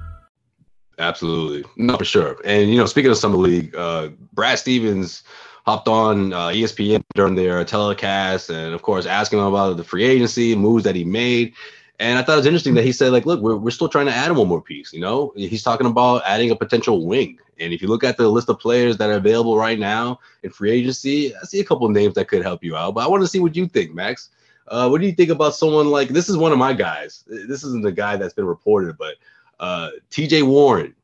Absolutely, 1.01 1.69
no, 1.77 1.97
for 1.97 2.05
sure. 2.05 2.37
And 2.45 2.69
you 2.69 2.77
know, 2.77 2.85
speaking 2.85 3.11
of 3.11 3.17
summer 3.17 3.37
league, 3.37 3.75
uh, 3.75 4.09
Brad 4.33 4.59
Stevens 4.59 5.23
hopped 5.65 5.87
on 5.87 6.33
uh, 6.33 6.47
ESPN 6.49 7.03
during 7.15 7.35
their 7.35 7.63
telecast, 7.65 8.49
and 8.49 8.73
of 8.73 8.81
course, 8.81 9.05
asking 9.05 9.39
him 9.39 9.45
about 9.45 9.77
the 9.77 9.83
free 9.83 10.03
agency 10.03 10.55
moves 10.55 10.83
that 10.83 10.95
he 10.95 11.03
made. 11.03 11.53
And 11.99 12.17
I 12.17 12.23
thought 12.23 12.33
it 12.33 12.37
was 12.37 12.45
interesting 12.47 12.73
that 12.75 12.83
he 12.83 12.91
said, 12.91 13.11
like, 13.11 13.27
look, 13.27 13.41
we're, 13.41 13.55
we're 13.55 13.69
still 13.69 13.87
trying 13.87 14.07
to 14.07 14.11
add 14.11 14.31
one 14.31 14.47
more 14.47 14.61
piece. 14.61 14.91
You 14.91 15.01
know, 15.01 15.33
he's 15.35 15.61
talking 15.61 15.85
about 15.85 16.23
adding 16.25 16.49
a 16.49 16.55
potential 16.55 17.05
wing. 17.05 17.39
And 17.59 17.73
if 17.73 17.81
you 17.81 17.87
look 17.87 18.03
at 18.03 18.17
the 18.17 18.27
list 18.27 18.49
of 18.49 18.59
players 18.59 18.97
that 18.97 19.11
are 19.11 19.17
available 19.17 19.55
right 19.55 19.77
now 19.77 20.19
in 20.41 20.49
free 20.49 20.71
agency, 20.71 21.35
I 21.35 21.43
see 21.43 21.59
a 21.59 21.63
couple 21.63 21.87
names 21.89 22.15
that 22.15 22.27
could 22.27 22.41
help 22.41 22.63
you 22.63 22.75
out. 22.75 22.95
But 22.95 23.05
I 23.05 23.07
want 23.07 23.21
to 23.21 23.27
see 23.27 23.39
what 23.39 23.55
you 23.55 23.67
think, 23.67 23.93
Max. 23.93 24.29
Uh, 24.67 24.87
what 24.89 24.99
do 24.99 25.05
you 25.05 25.13
think 25.13 25.29
about 25.29 25.53
someone 25.53 25.91
like 25.91 26.09
this? 26.09 26.27
Is 26.27 26.37
one 26.37 26.51
of 26.51 26.57
my 26.57 26.73
guys. 26.73 27.23
This 27.27 27.63
isn't 27.63 27.83
the 27.83 27.91
guy 27.91 28.15
that's 28.15 28.33
been 28.33 28.45
reported, 28.45 28.97
but 28.97 29.15
uh, 29.61 29.91
T.J. 30.09 30.41
Warren, 30.41 30.95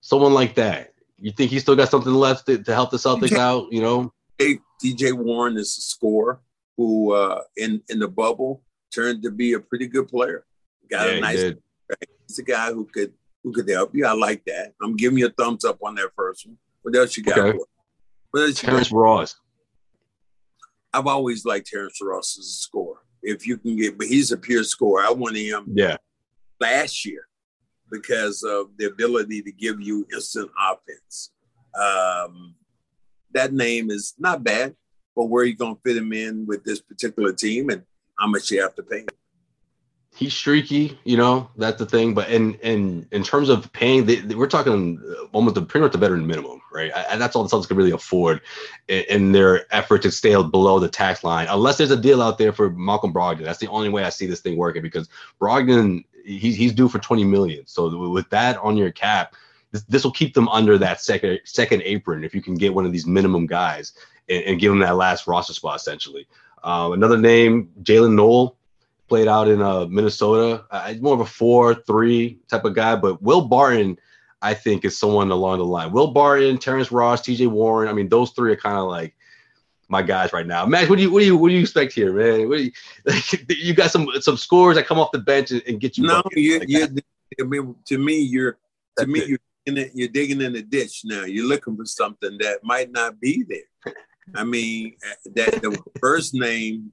someone 0.00 0.34
like 0.34 0.56
that. 0.56 0.94
You 1.20 1.30
think 1.30 1.50
he 1.50 1.60
still 1.60 1.76
got 1.76 1.90
something 1.90 2.12
left 2.12 2.46
to, 2.46 2.62
to 2.62 2.74
help 2.74 2.90
the 2.90 2.96
Celtics 2.96 3.36
out? 3.36 3.72
You 3.72 3.82
know, 3.82 4.12
T.J. 4.38 5.12
Warren 5.12 5.56
is 5.56 5.76
a 5.78 5.82
scorer 5.82 6.40
who, 6.76 7.12
uh, 7.12 7.42
in 7.56 7.82
in 7.88 7.98
the 7.98 8.08
bubble, 8.08 8.62
turned 8.92 9.22
to 9.22 9.30
be 9.30 9.52
a 9.52 9.60
pretty 9.60 9.86
good 9.86 10.08
player. 10.08 10.44
Got 10.90 11.08
yeah, 11.08 11.14
a 11.14 11.20
nice. 11.20 11.42
He 11.42 11.54
He's 12.26 12.38
a 12.38 12.42
guy 12.42 12.72
who 12.72 12.86
could 12.86 13.12
who 13.42 13.52
could 13.52 13.68
help 13.68 13.94
you. 13.94 14.06
I 14.06 14.12
like 14.12 14.44
that. 14.46 14.74
I'm 14.82 14.96
giving 14.96 15.18
you 15.18 15.26
a 15.26 15.30
thumbs 15.30 15.64
up 15.64 15.78
on 15.82 15.94
that 15.96 16.10
first 16.14 16.46
one. 16.46 16.56
What 16.82 16.96
else 16.96 17.16
you 17.16 17.22
got? 17.22 17.38
Okay. 17.38 17.58
What 18.30 18.40
else 18.40 18.62
you 18.62 18.68
Terrence 18.68 18.90
got? 18.90 18.98
Ross. 18.98 19.40
I've 20.92 21.06
always 21.06 21.44
liked 21.44 21.66
Terrence 21.66 21.98
Ross 22.02 22.38
as 22.38 22.46
a 22.46 22.48
scorer. 22.48 23.00
If 23.22 23.46
you 23.46 23.58
can 23.58 23.76
get, 23.76 23.98
but 23.98 24.06
he's 24.06 24.30
a 24.30 24.36
pure 24.36 24.64
scorer. 24.64 25.02
I 25.02 25.10
wanted 25.10 25.40
him. 25.40 25.66
Yeah. 25.74 25.96
Last 26.60 27.04
year, 27.04 27.28
because 27.90 28.42
of 28.42 28.70
the 28.76 28.86
ability 28.86 29.42
to 29.42 29.52
give 29.52 29.80
you 29.80 30.06
instant 30.12 30.50
offense. 30.58 31.30
Um, 31.78 32.54
that 33.32 33.52
name 33.52 33.90
is 33.90 34.14
not 34.18 34.42
bad, 34.42 34.74
but 35.14 35.24
where 35.24 35.42
are 35.42 35.46
you 35.46 35.56
going 35.56 35.76
to 35.76 35.80
fit 35.82 35.96
him 35.96 36.12
in 36.12 36.46
with 36.46 36.64
this 36.64 36.80
particular 36.80 37.32
team 37.32 37.70
and 37.70 37.82
how 38.18 38.26
much 38.26 38.50
you 38.50 38.62
have 38.62 38.74
to 38.76 38.82
pay 38.82 39.00
him? 39.00 39.08
He's 40.14 40.34
streaky, 40.34 40.98
you 41.04 41.16
know, 41.16 41.48
that's 41.56 41.78
the 41.78 41.86
thing. 41.86 42.12
But 42.12 42.28
in 42.28 42.54
in 42.54 43.06
in 43.12 43.22
terms 43.22 43.48
of 43.48 43.72
paying, 43.72 44.04
they, 44.04 44.16
they, 44.16 44.34
we're 44.34 44.48
talking 44.48 45.00
almost 45.32 45.54
the 45.54 45.62
pretty 45.62 45.84
much 45.84 45.92
the 45.92 45.98
veteran 45.98 46.26
minimum, 46.26 46.60
right? 46.72 46.90
And 47.08 47.20
that's 47.20 47.36
all 47.36 47.44
the 47.44 47.56
Celtics 47.56 47.68
can 47.68 47.76
really 47.76 47.92
afford 47.92 48.40
in, 48.88 49.04
in, 49.08 49.32
their 49.32 49.72
effort 49.72 50.02
to 50.02 50.10
stay 50.10 50.30
below 50.34 50.80
the 50.80 50.88
tax 50.88 51.22
line, 51.22 51.46
unless 51.48 51.78
there's 51.78 51.92
a 51.92 51.96
deal 51.96 52.20
out 52.20 52.36
there 52.36 52.52
for 52.52 52.70
Malcolm 52.70 53.12
Brogdon. 53.12 53.44
That's 53.44 53.60
the 53.60 53.68
only 53.68 53.90
way 53.90 54.02
I 54.02 54.08
see 54.08 54.26
this 54.26 54.40
thing 54.40 54.56
working 54.56 54.82
because 54.82 55.08
Brogdon 55.40 56.02
he's 56.28 56.56
he's 56.56 56.72
due 56.72 56.88
for 56.88 56.98
20 56.98 57.24
million. 57.24 57.66
So 57.66 58.08
with 58.08 58.28
that 58.30 58.58
on 58.58 58.76
your 58.76 58.92
cap, 58.92 59.34
this, 59.72 59.82
this 59.84 60.04
will 60.04 60.12
keep 60.12 60.34
them 60.34 60.48
under 60.48 60.78
that 60.78 61.00
second 61.00 61.40
second 61.44 61.82
apron 61.82 62.24
if 62.24 62.34
you 62.34 62.42
can 62.42 62.54
get 62.54 62.74
one 62.74 62.86
of 62.86 62.92
these 62.92 63.06
minimum 63.06 63.46
guys 63.46 63.92
and, 64.28 64.44
and 64.44 64.60
give 64.60 64.70
them 64.70 64.80
that 64.80 64.96
last 64.96 65.26
roster 65.26 65.54
spot 65.54 65.76
essentially. 65.76 66.26
Uh, 66.62 66.90
another 66.92 67.18
name, 67.18 67.70
Jalen 67.82 68.14
Noel, 68.14 68.56
played 69.08 69.28
out 69.28 69.48
in 69.48 69.62
uh, 69.62 69.86
Minnesota. 69.86 70.64
Uh, 70.70 70.94
more 71.00 71.14
of 71.14 71.20
a 71.20 71.26
four-three 71.26 72.38
type 72.48 72.64
of 72.64 72.74
guy, 72.74 72.96
but 72.96 73.22
Will 73.22 73.42
Barton, 73.42 73.98
I 74.42 74.54
think, 74.54 74.84
is 74.84 74.98
someone 74.98 75.30
along 75.30 75.58
the 75.58 75.64
line. 75.64 75.92
Will 75.92 76.08
Barton, 76.08 76.58
Terrence 76.58 76.90
Ross, 76.90 77.22
T.J. 77.22 77.46
Warren. 77.46 77.88
I 77.88 77.92
mean, 77.92 78.08
those 78.08 78.32
three 78.32 78.52
are 78.52 78.56
kind 78.56 78.76
of 78.76 78.88
like 78.88 79.14
my 79.88 80.02
guys 80.02 80.32
right 80.32 80.46
now. 80.46 80.66
Max, 80.66 80.88
what 80.88 80.96
do 80.96 81.02
you 81.02 81.10
what 81.10 81.20
do 81.20 81.26
you 81.26 81.36
what 81.36 81.48
do 81.48 81.54
you 81.54 81.60
expect 81.60 81.92
here, 81.92 82.12
man? 82.12 82.48
What 82.48 82.58
do 82.58 82.64
you, 82.64 82.72
like, 83.04 83.48
you 83.58 83.74
got 83.74 83.90
some 83.90 84.08
some 84.20 84.36
scores 84.36 84.76
that 84.76 84.86
come 84.86 84.98
off 84.98 85.12
the 85.12 85.18
bench 85.18 85.50
and, 85.50 85.62
and 85.66 85.80
get 85.80 85.96
you. 85.96 86.06
No, 86.06 86.22
you, 86.32 86.58
like 86.60 86.68
you, 86.68 86.86
I 87.40 87.44
mean, 87.44 87.74
to 87.86 87.98
me, 87.98 88.20
you're 88.20 88.52
to 88.52 88.58
That's 88.96 89.08
me, 89.08 89.20
it. 89.20 89.28
you're 89.28 89.38
in 89.66 89.90
you're 89.94 90.08
digging 90.08 90.40
in 90.40 90.52
the 90.52 90.62
ditch 90.62 91.02
now. 91.04 91.24
You're 91.24 91.46
looking 91.46 91.76
for 91.76 91.84
something 91.84 92.38
that 92.38 92.60
might 92.62 92.90
not 92.90 93.20
be 93.20 93.44
there. 93.48 93.94
I 94.34 94.44
mean, 94.44 94.94
that 95.34 95.62
the 95.62 95.78
first 96.00 96.34
name, 96.34 96.92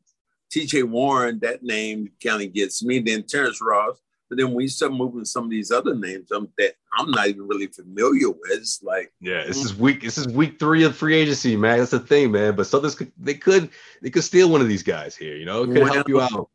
T.J. 0.51 0.83
Warren, 0.83 1.39
that 1.41 1.63
name 1.63 2.11
kind 2.23 2.41
of 2.41 2.53
gets 2.53 2.83
me. 2.83 2.99
Then 2.99 3.23
Terrence 3.23 3.61
Ross, 3.61 3.97
but 4.29 4.37
then 4.37 4.53
when 4.53 4.63
you 4.63 4.69
start 4.69 4.93
moving 4.93 5.25
some 5.25 5.45
of 5.45 5.49
these 5.49 5.71
other 5.71 5.95
names 5.95 6.31
um, 6.31 6.49
that 6.57 6.73
I'm 6.97 7.11
not 7.11 7.27
even 7.27 7.47
really 7.47 7.67
familiar 7.67 8.29
with, 8.29 8.39
it's 8.51 8.81
like 8.81 9.11
yeah, 9.21 9.43
this 9.45 9.63
is 9.63 9.75
week. 9.75 10.01
This 10.01 10.17
is 10.17 10.27
week 10.27 10.57
three 10.59 10.83
of 10.83 10.95
free 10.95 11.15
agency, 11.15 11.55
man. 11.55 11.79
That's 11.79 11.91
the 11.91 11.99
thing, 11.99 12.31
man. 12.31 12.55
But 12.55 12.67
something's 12.67 13.01
they 13.17 13.35
could 13.35 13.69
they 14.01 14.09
could 14.09 14.23
steal 14.23 14.49
one 14.49 14.61
of 14.61 14.67
these 14.67 14.83
guys 14.83 15.15
here. 15.15 15.35
You 15.35 15.45
know, 15.45 15.63
it 15.63 15.67
could 15.67 15.83
well, 15.83 15.93
help 15.93 16.09
you 16.09 16.21
out. 16.21 16.49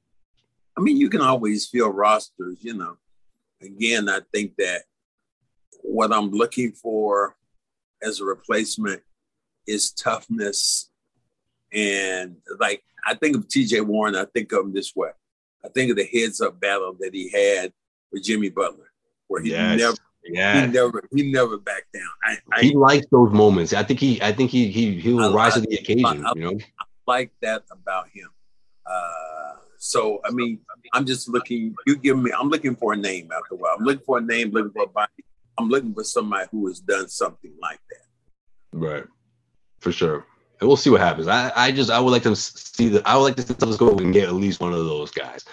I 0.77 0.81
mean, 0.81 0.97
you 0.97 1.09
can 1.09 1.21
always 1.21 1.67
fill 1.67 1.91
rosters. 1.91 2.59
You 2.61 2.75
know, 2.75 2.97
again, 3.63 4.09
I 4.09 4.21
think 4.33 4.57
that 4.57 4.83
what 5.83 6.13
I'm 6.13 6.31
looking 6.31 6.73
for 6.73 7.37
as 8.03 8.21
a 8.21 8.25
replacement 8.25 9.03
is 9.67 9.93
toughness 9.93 10.91
and 11.73 12.37
like 12.59 12.83
I 13.07 13.15
think 13.15 13.37
of 13.37 13.49
TJ 13.49 13.87
Warren, 13.87 14.17
I 14.17 14.25
think 14.25 14.53
of 14.53 14.65
him 14.65 14.73
this 14.73 14.95
way. 14.95 15.11
I 15.65 15.69
think 15.69 15.91
of 15.91 15.97
the 15.97 16.05
heads 16.05 16.41
up 16.41 16.59
battle 16.61 16.97
that 17.01 17.11
he 17.15 17.29
had 17.31 17.73
with 18.13 18.25
Jimmy 18.25 18.49
Butler, 18.51 18.91
where 19.29 19.43
he 19.43 19.51
yes. 19.51 19.79
never 19.79 19.97
Yeah, 20.25 20.67
he 20.67 20.73
never 20.73 21.03
he 21.15 21.31
never 21.31 21.59
backed 21.59 21.93
down. 21.93 22.03
I, 22.23 22.37
I 22.53 22.61
he 22.63 22.75
likes 22.75 23.07
those 23.11 23.33
moments. 23.33 23.73
I 23.73 23.83
think 23.83 24.01
he 24.01 24.21
I 24.23 24.33
think 24.33 24.51
he 24.51 24.71
he 24.71 24.99
he 25.01 25.13
will 25.13 25.33
I- 25.33 25.35
rise 25.35 25.57
I- 25.57 25.61
to 25.61 25.67
the 25.69 25.77
occasion. 25.77 26.25
I- 26.27 26.33
you 26.35 26.41
know, 26.43 26.59
I 26.81 26.85
like 27.07 27.33
that 27.43 27.65
about 27.71 28.09
him. 28.09 28.29
Uh, 28.87 29.55
so 29.79 30.21
I 30.25 30.31
mean, 30.31 30.61
I'm 30.93 31.07
just 31.07 31.29
looking. 31.29 31.75
You 31.87 31.97
give 31.97 32.19
me. 32.19 32.31
I'm 32.39 32.49
looking 32.49 32.77
for 32.77 32.93
a 32.93 32.97
name 32.97 33.31
after 33.33 33.55
a 33.55 33.59
while. 33.59 33.75
I'm 33.79 33.85
looking 33.85 34.05
for 34.05 34.19
a 34.19 34.21
name. 34.21 34.51
Looking 34.51 34.73
for 34.73 34.83
a 34.85 34.89
body. 34.89 35.13
I'm 35.59 35.69
looking 35.69 35.95
for 35.95 36.05
somebody 36.05 36.49
who 36.51 36.67
has 36.69 36.81
done 36.81 37.09
something 37.09 37.53
like 37.61 37.81
that. 37.91 38.79
right? 38.79 39.05
For 39.81 39.93
sure. 39.93 40.27
And 40.61 40.69
we'll 40.69 40.77
see 40.77 40.91
what 40.91 41.01
happens. 41.01 41.27
I, 41.27 41.51
I 41.57 41.73
just 41.73 41.91
I 41.91 41.99
would 41.99 42.11
like 42.11 42.23
to 42.25 42.37
see 42.37 42.89
that 42.91 43.07
I 43.07 43.17
would 43.17 43.23
like 43.23 43.37
to 43.37 43.43
see 43.43 43.55
us 43.55 43.77
go 43.77 43.97
and 43.97 44.13
get 44.13 44.29
at 44.29 44.35
least 44.35 44.61
one 44.61 44.73
of 44.73 44.85
those 44.85 45.11
guys. 45.11 45.45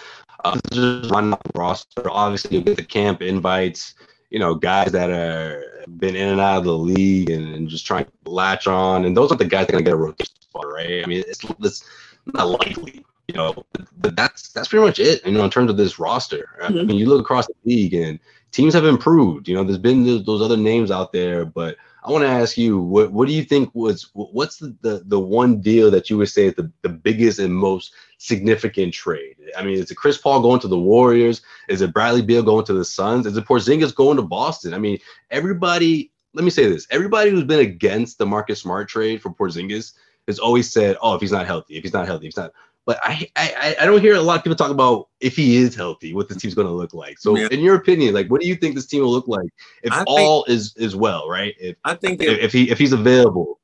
Uh, 0.44 0.58
just 0.70 1.10
run 1.10 1.32
up 1.32 1.42
roster. 1.54 2.08
Obviously, 2.10 2.56
you'll 2.56 2.64
get 2.64 2.76
the 2.76 2.84
camp 2.84 3.22
invites. 3.22 3.94
You 4.30 4.38
know, 4.38 4.54
guys 4.54 4.92
that 4.92 5.10
are 5.10 5.64
been 5.96 6.14
in 6.14 6.28
and 6.28 6.40
out 6.40 6.58
of 6.58 6.64
the 6.64 6.76
league 6.76 7.30
and, 7.30 7.54
and 7.54 7.68
just 7.68 7.86
trying 7.86 8.04
to 8.04 8.30
latch 8.30 8.66
on. 8.66 9.06
And 9.06 9.16
those 9.16 9.32
are 9.32 9.36
the 9.36 9.46
guys 9.46 9.66
that 9.66 9.70
are 9.70 9.78
gonna 9.78 9.84
get 9.84 9.94
a 9.94 9.96
rotation 9.96 10.34
spot, 10.40 10.66
right? 10.66 11.02
I 11.02 11.06
mean, 11.06 11.24
it's 11.26 11.42
it's 11.60 11.84
not 12.26 12.48
likely, 12.48 13.04
you 13.28 13.34
know. 13.34 13.64
But 13.96 14.14
that's 14.14 14.50
that's 14.50 14.68
pretty 14.68 14.84
much 14.84 14.98
it. 14.98 15.24
You 15.24 15.32
know, 15.32 15.44
in 15.44 15.50
terms 15.50 15.70
of 15.70 15.78
this 15.78 15.98
roster. 15.98 16.50
I 16.62 16.68
mean, 16.68 16.98
you 16.98 17.06
look 17.06 17.22
across 17.22 17.46
the 17.46 17.54
league 17.64 17.94
and 17.94 18.20
teams 18.52 18.74
have 18.74 18.84
improved. 18.84 19.48
You 19.48 19.54
know, 19.54 19.64
there's 19.64 19.78
been 19.78 20.04
those, 20.04 20.24
those 20.24 20.42
other 20.42 20.56
names 20.58 20.90
out 20.90 21.12
there, 21.12 21.46
but 21.46 21.76
I 22.08 22.10
want 22.10 22.24
to 22.24 22.28
ask 22.28 22.56
you, 22.56 22.78
what 22.78 23.12
what 23.12 23.28
do 23.28 23.34
you 23.34 23.44
think 23.44 23.70
was 23.74 24.10
what's 24.14 24.56
the, 24.56 24.74
the 24.80 25.02
the 25.04 25.20
one 25.20 25.60
deal 25.60 25.90
that 25.90 26.08
you 26.08 26.16
would 26.16 26.30
say 26.30 26.46
is 26.46 26.54
the, 26.54 26.72
the 26.80 26.88
biggest 26.88 27.38
and 27.38 27.54
most 27.54 27.92
significant 28.16 28.94
trade? 28.94 29.36
I 29.58 29.62
mean, 29.62 29.74
is 29.74 29.90
it 29.90 29.96
Chris 29.96 30.16
Paul 30.16 30.40
going 30.40 30.58
to 30.60 30.68
the 30.68 30.78
Warriors? 30.78 31.42
Is 31.68 31.82
it 31.82 31.92
Bradley 31.92 32.22
Beal 32.22 32.42
going 32.42 32.64
to 32.64 32.72
the 32.72 32.84
Suns? 32.84 33.26
Is 33.26 33.36
it 33.36 33.44
Porzingis 33.44 33.94
going 33.94 34.16
to 34.16 34.22
Boston? 34.22 34.72
I 34.72 34.78
mean, 34.78 34.98
everybody. 35.30 36.10
Let 36.32 36.44
me 36.44 36.50
say 36.50 36.66
this: 36.66 36.86
everybody 36.90 37.30
who's 37.30 37.44
been 37.44 37.60
against 37.60 38.16
the 38.16 38.24
Marcus 38.24 38.62
Smart 38.62 38.88
trade 38.88 39.20
for 39.20 39.28
Porzingis 39.28 39.92
has 40.28 40.38
always 40.38 40.72
said, 40.72 40.96
"Oh, 41.02 41.14
if 41.14 41.20
he's 41.20 41.32
not 41.32 41.46
healthy, 41.46 41.76
if 41.76 41.82
he's 41.82 41.92
not 41.92 42.06
healthy, 42.06 42.26
if 42.26 42.30
he's 42.30 42.38
not." 42.38 42.52
But 42.88 42.98
I, 43.02 43.30
I, 43.36 43.76
I 43.82 43.84
don't 43.84 44.00
hear 44.00 44.14
a 44.14 44.20
lot 44.22 44.38
of 44.38 44.44
people 44.44 44.56
talk 44.56 44.70
about 44.70 45.10
if 45.20 45.36
he 45.36 45.56
is 45.56 45.74
healthy, 45.74 46.14
what 46.14 46.26
this 46.30 46.38
team's 46.38 46.54
going 46.54 46.68
to 46.68 46.72
look 46.72 46.94
like. 46.94 47.18
So, 47.18 47.36
Yeah. 47.36 47.48
in 47.50 47.60
your 47.60 47.74
opinion, 47.74 48.14
like, 48.14 48.28
what 48.28 48.40
do 48.40 48.46
you 48.48 48.54
think 48.54 48.74
this 48.74 48.86
team 48.86 49.02
will 49.02 49.10
look 49.12 49.28
like 49.28 49.50
if 49.82 49.92
I 49.92 49.96
think- 49.96 50.08
all 50.08 50.44
is 50.44 50.74
is 50.78 50.96
well, 50.96 51.28
right? 51.28 51.54
If 51.60 51.76
I 51.84 51.92
think 51.92 52.22
if, 52.22 52.38
if, 52.38 52.50
he 52.50 52.70
if 52.70 52.78
he's 52.78 52.94
available, 52.94 53.60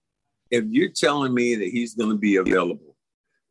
if 0.50 0.64
you're 0.68 0.90
telling 0.90 1.32
me 1.32 1.54
that 1.54 1.64
he's 1.68 1.94
going 1.94 2.10
to 2.10 2.18
be 2.18 2.36
available 2.36 2.96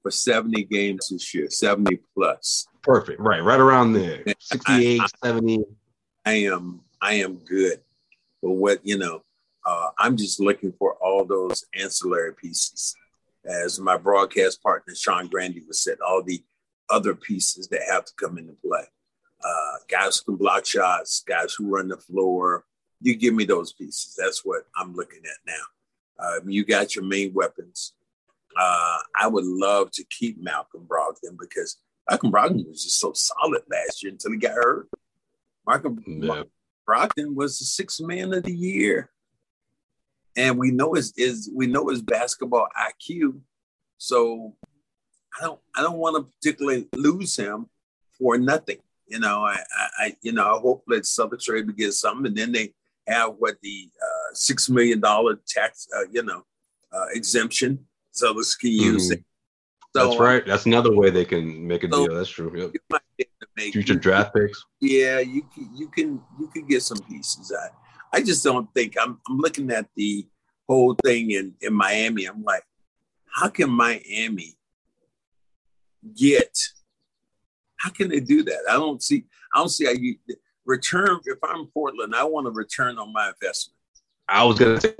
for 0.03 0.12
70 0.12 0.63
games 0.65 1.07
this 1.09 1.33
year, 1.33 1.49
70 1.49 1.97
plus, 2.13 2.67
perfect, 2.83 3.19
right, 3.19 3.43
right 3.43 3.59
around 3.59 3.93
there, 3.93 4.21
Yeah, 4.27 4.33
68, 4.41 5.01
I- 5.01 5.07
70. 5.25 5.63
I 6.23 6.33
am 6.33 6.81
I 7.01 7.15
am 7.15 7.38
good. 7.38 7.81
But 8.43 8.51
what 8.51 8.79
you 8.86 8.99
know, 8.99 9.23
uh, 9.65 9.89
I'm 9.97 10.17
just 10.17 10.39
looking 10.39 10.71
for 10.77 10.93
all 11.01 11.25
those 11.25 11.65
ancillary 11.73 12.36
pieces. 12.36 12.95
As 13.45 13.79
my 13.79 13.97
broadcast 13.97 14.63
partner 14.63 14.95
Sean 14.95 15.27
Grande 15.27 15.62
was 15.67 15.84
said, 15.84 15.97
all 16.06 16.23
the 16.23 16.43
other 16.89 17.15
pieces 17.15 17.67
that 17.69 17.82
have 17.89 18.06
to 18.06 18.13
come 18.19 18.38
into 18.38 18.53
play. 18.65 18.86
Uh, 19.43 19.77
guys 19.89 20.17
who 20.25 20.34
can 20.34 20.38
block 20.38 20.65
shots, 20.65 21.23
guys 21.27 21.53
who 21.53 21.67
run 21.67 21.88
the 21.89 21.97
floor. 21.97 22.65
You 23.01 23.15
give 23.15 23.34
me 23.34 23.43
those 23.43 23.73
pieces. 23.73 24.15
That's 24.17 24.45
what 24.45 24.63
I'm 24.77 24.93
looking 24.93 25.21
at 25.25 25.38
now. 25.45 26.36
Um, 26.38 26.49
you 26.49 26.63
got 26.63 26.95
your 26.95 27.03
main 27.03 27.34
weapons. 27.34 27.93
Uh, 28.58 28.99
I 29.19 29.27
would 29.27 29.43
love 29.43 29.91
to 29.91 30.06
keep 30.10 30.41
Malcolm 30.41 30.86
Brogdon 30.88 31.38
because 31.38 31.77
Malcolm 32.10 32.32
Brogdon 32.32 32.67
was 32.67 32.84
just 32.84 32.99
so 32.99 33.12
solid 33.13 33.63
last 33.69 34.03
year 34.03 34.12
until 34.12 34.32
he 34.32 34.38
got 34.38 34.53
hurt. 34.53 34.88
Malcolm, 35.67 36.01
Yeah. 36.06 36.43
Brogdon 36.88 37.34
was 37.36 37.60
the 37.60 37.65
sixth 37.65 37.99
man 38.01 38.34
of 38.34 38.43
the 38.43 38.53
year. 38.56 39.10
And 40.36 40.58
we 40.58 40.72
know 40.72 40.93
his 40.93 41.13
is 41.17 41.50
we 41.54 41.67
know 41.67 41.89
his 41.89 42.02
basketball 42.02 42.67
IQ. 42.78 43.39
So 43.98 44.56
I 45.39 45.46
don't 45.46 45.60
I 45.76 45.82
don't 45.82 45.98
want 45.98 46.15
to 46.17 46.32
particularly 46.34 46.88
lose 46.96 47.36
him 47.36 47.67
for 48.17 48.38
nothing. 48.38 48.78
You 49.08 49.19
know, 49.19 49.43
I, 49.46 49.60
I, 50.00 50.15
you 50.22 50.32
know 50.32 50.56
I 50.56 50.60
hope 50.60 50.84
that 50.88 51.04
Celtics 51.04 51.48
are 51.50 51.56
able 51.58 51.67
to 51.69 51.74
get 51.76 51.93
something, 51.93 52.26
and 52.28 52.36
then 52.38 52.52
they 52.52 52.74
have 53.08 53.36
what 53.38 53.58
the 53.62 53.89
uh, 54.02 54.34
six 54.34 54.69
million 54.69 55.00
dollar 55.02 55.39
tax 55.48 55.88
uh, 55.96 56.06
you 56.12 56.24
know 56.24 56.43
uh, 56.91 57.06
exemption, 57.13 57.86
Celtics 58.13 58.58
can 58.60 58.72
use 58.72 59.10
Mhm. 59.10 59.13
it. 59.15 59.24
So, 59.96 60.08
That's 60.08 60.19
right. 60.19 60.43
That's 60.48 60.65
another 60.65 60.91
way 60.96 61.12
they 61.12 61.26
can 61.26 61.67
make 61.67 61.84
a 61.84 61.89
So- 61.91 62.08
deal. 62.08 62.15
That's 62.15 62.30
true. 62.30 62.52
Yep. 62.56 62.72
you 62.74 62.80
might 62.89 63.02
be 63.17 63.26
able 63.26 63.32
to 63.41 63.48
make- 63.56 63.74
Future 63.74 63.93
you- 63.93 64.00
draft 64.00 64.34
picks. 64.34 64.63
yeah, 64.82 65.19
you 65.19 65.43
can 65.54 65.69
you 65.76 65.88
can 65.89 66.22
you 66.39 66.48
can 66.48 66.65
get 66.65 66.82
some 66.82 66.98
pieces. 67.00 67.52
I 67.52 67.69
I 68.13 68.21
just 68.21 68.43
don't 68.43 68.71
think 68.73 68.95
I'm 69.02 69.19
I'm 69.28 69.38
looking 69.38 69.71
at 69.71 69.88
the 69.95 70.28
whole 70.69 70.95
thing 71.04 71.32
in 71.32 71.56
in 71.62 71.73
Miami. 71.73 72.26
I'm 72.26 72.43
like, 72.43 72.63
how 73.26 73.49
can 73.49 73.69
Miami 73.69 74.56
get? 76.15 76.58
How 77.78 77.89
can 77.89 78.10
they 78.10 78.19
do 78.19 78.43
that? 78.43 78.60
I 78.69 78.73
don't 78.73 79.02
see. 79.02 79.26
I 79.54 79.60
don't 79.60 79.69
see 79.69 79.86
how 79.86 79.91
you 79.91 80.15
return. 80.65 81.19
If 81.26 81.39
I'm 81.43 81.67
Portland, 81.67 82.15
I 82.15 82.23
want 82.23 82.45
to 82.45 82.52
return 82.52 82.97
on 82.99 83.12
my 83.12 83.30
investment. 83.30 83.78
I 84.30 84.43
was 84.43 84.60
gonna 84.60 84.80
say 84.80 84.95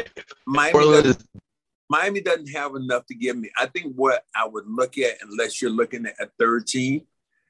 Miami 0.46 0.72
Portland 0.74 1.04
doesn't, 1.04 1.22
is 1.22 1.42
Miami 1.90 2.22
doesn't 2.22 2.50
have 2.50 2.76
enough 2.76 3.06
to 3.06 3.16
give 3.16 3.38
me. 3.38 3.52
I 3.58 3.68
think 3.68 3.94
what 3.96 4.24
I 4.36 4.48
would 4.48 4.66
look 4.68 4.98
at, 4.98 5.18
unless 5.22 5.62
you're 5.62 5.72
looking 5.72 6.08
at 6.08 6.20
a 6.20 6.30
third 6.40 6.66
team, 6.66 7.04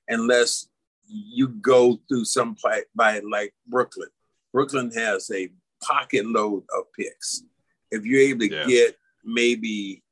unless 0.09 0.67
you 1.07 1.47
go 1.47 1.99
through 2.07 2.25
some 2.25 2.55
by 2.95 3.19
like 3.19 3.53
Brooklyn. 3.67 4.09
Brooklyn 4.53 4.91
has 4.91 5.29
a 5.31 5.49
pocket 5.81 6.25
load 6.25 6.63
of 6.77 6.85
picks. 6.97 7.43
If 7.91 8.05
you're 8.05 8.21
able 8.21 8.47
to 8.47 8.53
Yeah. 8.53 8.67
get 8.67 8.97
maybe 9.25 10.03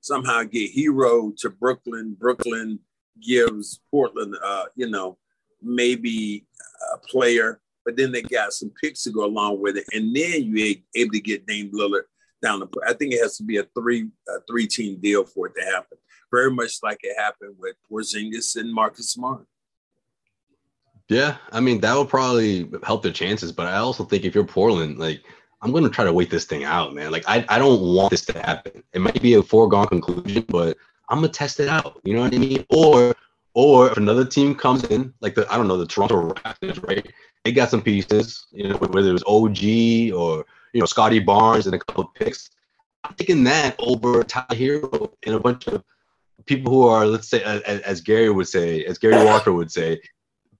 somehow 0.00 0.44
get 0.44 0.72
Herro 0.74 1.32
to 1.38 1.50
Brooklyn, 1.50 2.14
Brooklyn 2.14 2.78
gives 3.20 3.80
Portland, 3.90 4.36
uh, 4.42 4.66
you 4.76 4.88
know, 4.88 5.18
maybe 5.60 6.46
a 6.94 6.98
player, 6.98 7.60
but 7.84 7.96
then 7.96 8.12
they 8.12 8.22
got 8.22 8.52
some 8.52 8.70
picks 8.80 9.02
to 9.02 9.10
go 9.10 9.24
along 9.24 9.60
with 9.60 9.76
it, 9.76 9.84
and 9.92 10.14
then 10.14 10.44
you're 10.44 10.76
able 10.94 11.12
to 11.12 11.20
get 11.20 11.46
Dame 11.46 11.70
Lillard 11.72 12.04
down 12.40 12.60
the. 12.60 12.68
I 12.86 12.92
think 12.92 13.12
it 13.12 13.20
has 13.20 13.36
to 13.38 13.42
be 13.42 13.56
a 13.56 13.64
three 13.76 14.08
a 14.28 14.40
three 14.48 14.68
team 14.68 15.00
deal 15.00 15.24
for 15.24 15.48
it 15.48 15.54
to 15.56 15.64
happen. 15.64 15.98
Very 16.30 16.50
much 16.52 16.78
like 16.82 17.00
it 17.02 17.18
happened 17.18 17.56
with 17.58 17.74
Porzingis 17.90 18.54
and 18.56 18.72
Marcus 18.72 19.10
Smart. 19.10 19.44
Yeah, 21.08 21.36
I 21.52 21.60
mean 21.60 21.80
that 21.80 21.96
would 21.96 22.08
probably 22.08 22.70
help 22.82 23.02
their 23.02 23.12
chances, 23.12 23.50
but 23.50 23.66
I 23.66 23.76
also 23.78 24.04
think 24.04 24.24
if 24.24 24.34
you're 24.34 24.44
Portland, 24.44 24.98
like 24.98 25.22
I'm 25.62 25.72
gonna 25.72 25.88
try 25.88 26.04
to 26.04 26.12
wait 26.12 26.30
this 26.30 26.44
thing 26.44 26.64
out, 26.64 26.94
man. 26.94 27.10
Like 27.10 27.24
I, 27.26 27.44
I 27.48 27.58
don't 27.58 27.80
want 27.80 28.10
this 28.10 28.26
to 28.26 28.38
happen. 28.38 28.82
It 28.92 29.00
might 29.00 29.20
be 29.22 29.34
a 29.34 29.42
foregone 29.42 29.88
conclusion, 29.88 30.44
but 30.48 30.76
I'm 31.08 31.18
gonna 31.18 31.28
test 31.28 31.60
it 31.60 31.68
out. 31.68 32.00
You 32.04 32.14
know 32.14 32.22
what 32.22 32.34
I 32.34 32.38
mean? 32.38 32.64
Or 32.70 33.14
or 33.54 33.90
if 33.90 33.96
another 33.96 34.24
team 34.24 34.54
comes 34.54 34.84
in, 34.84 35.14
like 35.20 35.34
the 35.34 35.50
I 35.50 35.56
don't 35.56 35.66
know, 35.66 35.78
the 35.78 35.86
Toronto 35.86 36.34
Raptors, 36.34 36.86
right? 36.86 37.06
They 37.44 37.52
got 37.52 37.70
some 37.70 37.82
pieces, 37.82 38.46
you 38.52 38.68
know, 38.68 38.76
whether 38.76 39.08
it 39.08 39.12
was 39.12 39.24
OG 39.26 40.14
or 40.14 40.44
you 40.74 40.80
know 40.80 40.86
Scottie 40.86 41.20
Barnes 41.20 41.66
and 41.66 41.74
a 41.74 41.78
couple 41.78 42.04
of 42.04 42.14
picks. 42.14 42.50
I'm 43.04 43.14
taking 43.14 43.44
that 43.44 43.76
over 43.78 44.22
Tyler 44.24 44.46
Herro 44.50 45.12
and 45.24 45.34
a 45.34 45.40
bunch 45.40 45.66
of 45.68 45.82
people 46.44 46.70
who 46.72 46.86
are, 46.86 47.06
let's 47.06 47.28
say, 47.28 47.42
as, 47.42 47.62
as 47.62 48.00
Gary 48.00 48.30
would 48.30 48.48
say, 48.48 48.84
as 48.84 48.98
Gary 48.98 49.24
Walker 49.24 49.52
would 49.52 49.70
say, 49.70 50.00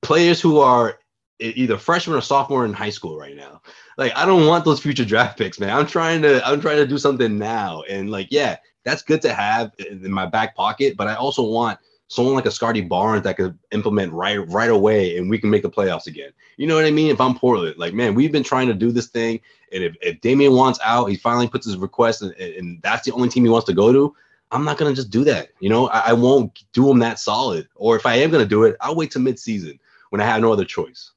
players 0.02 0.40
who 0.40 0.58
are 0.61 0.98
either 1.40 1.78
freshman 1.78 2.16
or 2.16 2.20
sophomore 2.20 2.64
in 2.64 2.72
high 2.72 2.90
school 2.90 3.18
right 3.18 3.37
now. 3.37 3.62
Like 3.96 4.16
I 4.16 4.26
don't 4.26 4.46
want 4.46 4.64
those 4.64 4.80
future 4.80 5.04
draft 5.04 5.38
picks, 5.38 5.61
man. 5.61 5.76
I'm 5.76 5.87
trying 5.87 6.22
to 6.22 6.46
I'm 6.46 6.61
trying 6.61 6.78
to 6.78 6.87
do 6.87 6.98
something 6.98 7.38
now. 7.38 7.82
And 7.88 8.11
like, 8.11 8.28
yeah, 8.30 8.56
that's 8.84 9.02
good 9.02 9.22
to 9.22 9.32
have 9.32 9.72
in 9.78 10.11
my 10.11 10.26
back 10.26 10.56
pocket, 10.56 10.96
but 10.96 11.08
I 11.08 11.14
also 11.14 11.42
want 11.42 11.78
someone 12.08 12.34
like 12.34 12.46
a 12.46 12.50
Scottie 12.50 12.80
Barnes 12.80 13.22
that 13.24 13.37
could 13.37 13.58
implement 13.70 14.12
right 14.12 14.48
right 14.48 14.70
away 14.70 15.18
and 15.18 15.28
we 15.28 15.38
can 15.38 15.50
make 15.50 15.62
the 15.62 15.70
playoffs 15.70 16.06
again. 16.06 16.30
You 16.56 16.66
know 16.66 16.74
what 16.74 16.87
I 16.87 16.90
mean? 16.90 17.11
If 17.11 17.20
I'm 17.20 17.37
Portland, 17.37 17.76
like 17.76 17.94
man, 17.94 18.14
we've 18.14 18.32
been 18.32 18.42
trying 18.42 18.68
to 18.68 18.74
do 18.74 18.90
this 18.90 19.08
thing. 19.08 19.40
And 19.72 19.84
if, 19.84 19.96
if 20.00 20.20
Damian 20.20 20.54
wants 20.54 20.80
out, 20.82 21.06
he 21.06 21.16
finally 21.16 21.48
puts 21.48 21.66
his 21.66 21.76
request 21.76 22.22
and, 22.22 22.32
and 22.34 22.80
that's 22.82 23.04
the 23.04 23.12
only 23.12 23.28
team 23.28 23.44
he 23.44 23.50
wants 23.50 23.66
to 23.66 23.74
go 23.74 23.92
to. 23.92 24.14
I'm 24.50 24.64
not 24.64 24.78
gonna 24.78 24.94
just 24.94 25.11
do 25.11 25.24
that. 25.24 25.50
You 25.61 25.68
know, 25.68 25.88
I, 25.88 26.11
I 26.11 26.12
won't 26.14 26.64
do 26.72 26.90
him 26.90 26.98
that 27.00 27.18
solid. 27.18 27.68
Or 27.74 27.96
if 27.96 28.06
I 28.06 28.14
am 28.16 28.30
gonna 28.30 28.46
do 28.46 28.64
it, 28.64 28.76
I'll 28.80 28.96
wait 28.96 29.11
till 29.11 29.22
mid-season 29.22 29.78
when 30.10 30.20
I 30.20 30.26
have 30.26 30.40
no 30.40 30.52
other 30.52 30.64
choice. 30.64 31.12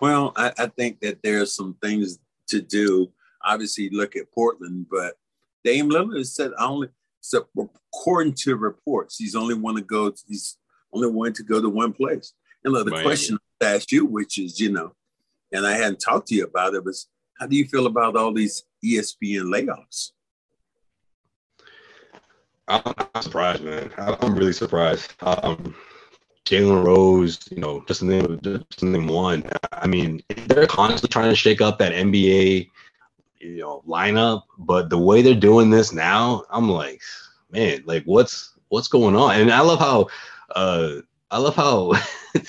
Well, 0.00 0.32
I, 0.36 0.52
I 0.58 0.66
think 0.66 1.00
that 1.00 1.18
there's 1.22 1.54
some 1.54 1.76
things 1.82 2.18
to 2.48 2.60
do. 2.60 3.12
Obviously, 3.44 3.90
look 3.90 4.16
at 4.16 4.32
Portland, 4.32 4.86
but 4.90 5.14
Dame 5.64 5.90
Lillard 5.90 6.26
said 6.26 6.52
only 6.58 6.88
so 7.20 7.46
according 7.58 8.34
to 8.34 8.56
reports, 8.56 9.16
he's 9.18 9.34
only 9.34 9.54
want 9.54 9.76
to 9.76 9.84
go. 9.84 10.12
He's 10.26 10.56
only 10.92 11.08
wanting 11.08 11.34
to 11.34 11.42
go 11.42 11.60
to 11.60 11.68
one 11.68 11.92
place. 11.92 12.32
And 12.64 12.72
look, 12.72 12.86
the 12.86 12.90
Miami. 12.92 13.04
question 13.04 13.38
I 13.62 13.74
asked 13.74 13.92
you, 13.92 14.06
which 14.06 14.38
is, 14.38 14.58
you 14.58 14.72
know, 14.72 14.94
and 15.52 15.66
I 15.66 15.72
hadn't 15.72 16.00
talked 16.00 16.28
to 16.28 16.34
you 16.34 16.44
about 16.44 16.74
it, 16.74 16.84
was 16.84 17.08
how 17.38 17.46
do 17.46 17.56
you 17.56 17.66
feel 17.66 17.86
about 17.86 18.16
all 18.16 18.32
these 18.32 18.64
ESPN 18.84 19.44
layoffs? 19.44 20.10
I'm, 22.68 22.94
I'm 23.14 23.22
surprised, 23.22 23.62
man. 23.62 23.90
I- 23.98 24.16
I'm 24.20 24.34
really 24.34 24.52
surprised. 24.52 25.12
Um, 25.20 25.74
Jalen 26.50 26.84
Rose, 26.84 27.38
you 27.52 27.58
know, 27.58 27.84
just 27.86 28.00
the 28.00 28.06
name 28.06 28.40
just 28.42 28.80
the 28.80 28.86
name 28.86 29.06
one. 29.06 29.48
I 29.72 29.86
mean, 29.86 30.20
they're 30.46 30.66
constantly 30.66 31.08
trying 31.08 31.30
to 31.30 31.36
shake 31.36 31.60
up 31.60 31.78
that 31.78 31.92
NBA, 31.92 32.68
you 33.38 33.58
know, 33.58 33.84
lineup. 33.86 34.42
But 34.58 34.90
the 34.90 34.98
way 34.98 35.22
they're 35.22 35.34
doing 35.34 35.70
this 35.70 35.92
now, 35.92 36.42
I'm 36.50 36.68
like, 36.68 37.00
man, 37.52 37.82
like 37.86 38.02
what's 38.02 38.52
what's 38.68 38.88
going 38.88 39.14
on? 39.14 39.40
And 39.40 39.52
I 39.52 39.60
love 39.60 39.78
how, 39.78 40.08
uh, 40.56 41.02
I 41.30 41.38
love 41.38 41.54
how. 41.54 41.92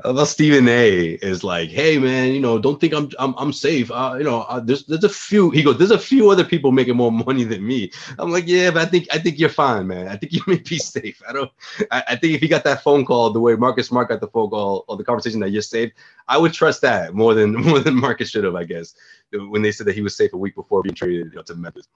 about 0.00 0.28
Stephen 0.28 0.68
A. 0.68 1.12
is 1.14 1.42
like, 1.42 1.70
hey 1.70 1.98
man, 1.98 2.32
you 2.32 2.40
know, 2.40 2.58
don't 2.58 2.80
think 2.80 2.92
I'm 2.94 3.10
I'm, 3.18 3.34
I'm 3.36 3.52
safe. 3.52 3.90
Uh, 3.90 4.14
you 4.18 4.24
know, 4.24 4.42
uh, 4.42 4.60
there's 4.60 4.86
there's 4.86 5.04
a 5.04 5.08
few. 5.08 5.50
He 5.50 5.62
goes, 5.62 5.78
there's 5.78 5.90
a 5.90 5.98
few 5.98 6.30
other 6.30 6.44
people 6.44 6.72
making 6.72 6.96
more 6.96 7.12
money 7.26 7.44
than 7.44 7.66
me. 7.66 7.90
I'm 8.18 8.30
like, 8.30 8.46
yeah, 8.46 8.70
but 8.70 8.82
I 8.82 8.90
think 8.90 9.08
I 9.12 9.18
think 9.18 9.38
you're 9.38 9.48
fine, 9.48 9.86
man. 9.86 10.08
I 10.08 10.16
think 10.16 10.32
you 10.32 10.42
may 10.46 10.58
be 10.58 10.78
safe. 10.78 11.20
I 11.28 11.32
don't. 11.32 11.50
I, 11.90 12.04
I 12.08 12.16
think 12.16 12.34
if 12.34 12.40
he 12.40 12.48
got 12.48 12.64
that 12.64 12.82
phone 12.82 13.04
call 13.04 13.30
the 13.30 13.40
way 13.40 13.56
Marcus 13.56 13.88
Smart 13.88 14.08
got 14.08 14.20
the 14.20 14.28
phone 14.28 14.50
call 14.50 14.84
or 14.88 14.96
the 14.96 15.04
conversation 15.04 15.40
that 15.40 15.50
you're 15.50 15.62
safe, 15.62 15.92
I 16.28 16.38
would 16.38 16.52
trust 16.52 16.80
that 16.82 17.14
more 17.14 17.34
than 17.34 17.52
more 17.68 17.80
than 17.80 17.94
Marcus 17.94 18.30
should 18.30 18.44
have, 18.44 18.54
I 18.54 18.64
guess, 18.64 18.94
when 19.32 19.62
they 19.62 19.72
said 19.72 19.86
that 19.86 19.94
he 19.94 20.02
was 20.02 20.16
safe 20.16 20.32
a 20.32 20.38
week 20.38 20.54
before 20.54 20.82
being 20.82 20.94
traded 20.94 21.26
you 21.30 21.36
know, 21.36 21.42
to 21.42 21.54
Memphis. 21.54 21.88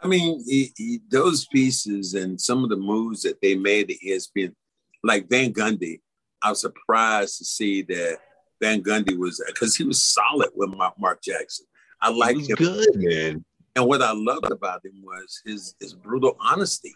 I 0.00 0.08
mean, 0.08 0.44
he, 0.46 0.72
he, 0.76 1.00
those 1.10 1.46
pieces 1.46 2.14
and 2.14 2.38
some 2.40 2.62
of 2.62 2.70
the 2.70 2.76
moves 2.76 3.22
that 3.22 3.40
they 3.40 3.54
made 3.54 3.90
at 3.90 3.96
ESPN, 4.06 4.54
like 5.02 5.28
Van 5.28 5.52
Gundy, 5.52 6.00
I 6.42 6.50
was 6.50 6.60
surprised 6.60 7.38
to 7.38 7.44
see 7.44 7.82
that 7.82 8.18
Van 8.60 8.82
Gundy 8.82 9.16
was 9.16 9.42
because 9.46 9.76
he 9.76 9.84
was 9.84 10.02
solid 10.02 10.50
with 10.54 10.74
Mark 10.98 11.22
Jackson. 11.22 11.66
I 12.00 12.10
like 12.10 12.36
him. 12.36 12.56
Good 12.56 12.96
man. 12.96 13.44
And 13.74 13.86
what 13.86 14.02
I 14.02 14.12
loved 14.12 14.50
about 14.50 14.84
him 14.84 15.02
was 15.02 15.42
his 15.44 15.74
his 15.80 15.94
brutal 15.94 16.36
honesty, 16.40 16.94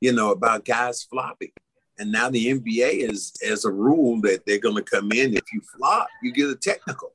you 0.00 0.12
know, 0.12 0.32
about 0.32 0.64
guys 0.64 1.04
flopping. 1.04 1.52
And 1.98 2.12
now 2.12 2.28
the 2.28 2.52
NBA 2.52 3.10
is 3.10 3.32
as 3.46 3.64
a 3.64 3.70
rule 3.70 4.20
that 4.22 4.44
they're 4.46 4.58
going 4.58 4.76
to 4.76 4.82
come 4.82 5.12
in. 5.12 5.34
If 5.34 5.52
you 5.52 5.60
flop, 5.76 6.08
you 6.22 6.32
get 6.32 6.50
a 6.50 6.56
technical. 6.56 7.12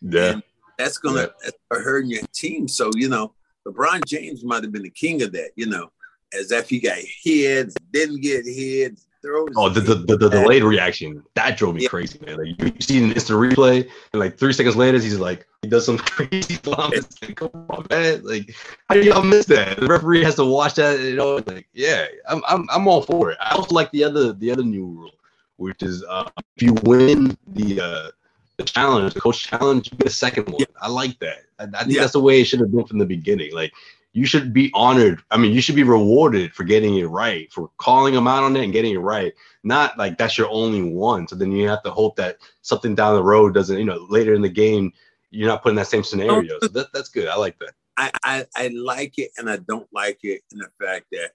Yeah. 0.00 0.32
And 0.32 0.42
that's 0.76 0.98
going 0.98 1.16
to 1.16 1.32
yeah. 1.44 1.50
hurt 1.70 2.06
your 2.06 2.22
team. 2.34 2.66
So, 2.66 2.90
you 2.96 3.08
know, 3.08 3.34
LeBron 3.66 4.04
James 4.06 4.44
might 4.44 4.64
have 4.64 4.72
been 4.72 4.82
the 4.82 4.90
king 4.90 5.22
of 5.22 5.32
that, 5.32 5.50
you 5.56 5.66
know, 5.66 5.90
as 6.32 6.50
if 6.50 6.68
he 6.68 6.80
got 6.80 6.98
hit, 6.98 7.72
didn't 7.92 8.20
get 8.20 8.44
hit. 8.44 8.98
Oh, 9.24 9.68
the 9.68 9.80
the, 9.80 9.94
the, 9.94 10.16
the 10.16 10.28
delayed 10.28 10.62
reaction 10.62 11.24
that 11.34 11.58
drove 11.58 11.74
me 11.74 11.82
yeah. 11.82 11.88
crazy, 11.88 12.20
man. 12.24 12.38
Like 12.38 12.62
you, 12.62 12.72
see 12.80 13.02
an 13.02 13.12
instant 13.12 13.38
replay, 13.38 13.88
and 14.12 14.20
like 14.20 14.38
three 14.38 14.52
seconds 14.52 14.76
later, 14.76 14.98
he's 14.98 15.18
like 15.18 15.46
he 15.62 15.68
does 15.68 15.84
some 15.84 15.98
crazy 15.98 16.58
bombs. 16.58 17.20
Like, 17.20 17.36
come 17.36 17.50
on, 17.70 17.86
man! 17.90 18.22
Like 18.24 18.54
how 18.88 18.94
do 18.94 19.02
y'all 19.02 19.22
miss 19.22 19.46
that? 19.46 19.80
The 19.80 19.86
referee 19.86 20.22
has 20.22 20.36
to 20.36 20.44
watch 20.44 20.74
that. 20.74 21.00
You 21.00 21.16
know, 21.16 21.42
like 21.46 21.68
yeah, 21.72 22.06
I'm 22.28 22.42
I'm 22.46 22.68
I'm 22.70 22.86
all 22.86 23.02
for 23.02 23.32
it. 23.32 23.38
I 23.40 23.54
also 23.56 23.74
like 23.74 23.90
the 23.90 24.04
other 24.04 24.32
the 24.32 24.52
other 24.52 24.62
new 24.62 24.86
rule, 24.86 25.14
which 25.56 25.82
is 25.82 26.04
uh, 26.08 26.28
if 26.56 26.62
you 26.62 26.74
win 26.84 27.36
the 27.48 27.80
uh, 27.80 28.10
the 28.56 28.64
challenge, 28.64 29.14
the 29.14 29.20
coach 29.20 29.48
challenge, 29.48 29.90
you 29.90 29.98
get 29.98 30.06
a 30.06 30.10
second 30.10 30.46
one. 30.46 30.60
Yeah. 30.60 30.66
I 30.80 30.88
like 30.88 31.18
that. 31.18 31.38
I, 31.58 31.64
I 31.64 31.66
think 31.82 31.94
yeah. 31.94 32.02
that's 32.02 32.12
the 32.12 32.20
way 32.20 32.40
it 32.40 32.44
should 32.44 32.60
have 32.60 32.70
been 32.70 32.84
from 32.84 32.98
the 32.98 33.06
beginning. 33.06 33.52
Like 33.52 33.72
you 34.12 34.26
should 34.26 34.52
be 34.52 34.70
honored. 34.74 35.22
I 35.30 35.36
mean, 35.36 35.52
you 35.52 35.60
should 35.60 35.76
be 35.76 35.82
rewarded 35.82 36.54
for 36.54 36.64
getting 36.64 36.96
it 36.96 37.04
right, 37.04 37.52
for 37.52 37.70
calling 37.78 38.14
them 38.14 38.26
out 38.26 38.42
on 38.42 38.56
it 38.56 38.64
and 38.64 38.72
getting 38.72 38.94
it 38.94 38.98
right. 38.98 39.32
Not 39.62 39.98
like 39.98 40.18
that's 40.18 40.38
your 40.38 40.48
only 40.50 40.82
one. 40.82 41.28
So 41.28 41.36
then 41.36 41.52
you 41.52 41.68
have 41.68 41.82
to 41.84 41.90
hope 41.90 42.16
that 42.16 42.38
something 42.62 42.94
down 42.94 43.14
the 43.14 43.22
road 43.22 43.54
doesn't, 43.54 43.78
you 43.78 43.84
know, 43.84 44.06
later 44.08 44.34
in 44.34 44.42
the 44.42 44.48
game, 44.48 44.92
you're 45.30 45.48
not 45.48 45.62
putting 45.62 45.76
that 45.76 45.88
same 45.88 46.02
scenario. 46.02 46.58
So 46.60 46.68
that, 46.68 46.88
that's 46.92 47.10
good. 47.10 47.28
I 47.28 47.36
like 47.36 47.58
that. 47.58 47.74
I, 47.96 48.10
I, 48.24 48.46
I 48.56 48.68
like 48.68 49.18
it 49.18 49.30
and 49.36 49.50
I 49.50 49.56
don't 49.56 49.88
like 49.92 50.20
it 50.22 50.42
in 50.52 50.58
the 50.58 50.68
fact 50.80 51.06
that 51.12 51.32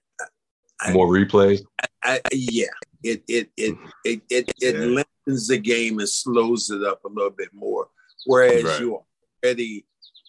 I, 0.80 0.92
more 0.92 1.08
replays. 1.08 1.60
I, 2.02 2.20
yeah, 2.32 2.66
it 3.02 3.22
it 3.28 3.50
it 3.56 3.74
mm-hmm. 3.74 3.86
it 4.04 4.22
it, 4.28 4.52
it 4.60 4.74
yeah. 4.74 4.80
lengthens 4.80 5.48
the 5.48 5.58
game 5.58 5.98
and 5.98 6.08
slows 6.08 6.70
it 6.70 6.82
up 6.82 7.04
a 7.04 7.08
little 7.08 7.30
bit 7.30 7.50
more. 7.52 7.88
Whereas 8.26 8.64
right. 8.64 8.80
you 8.80 9.00
already 9.44 9.84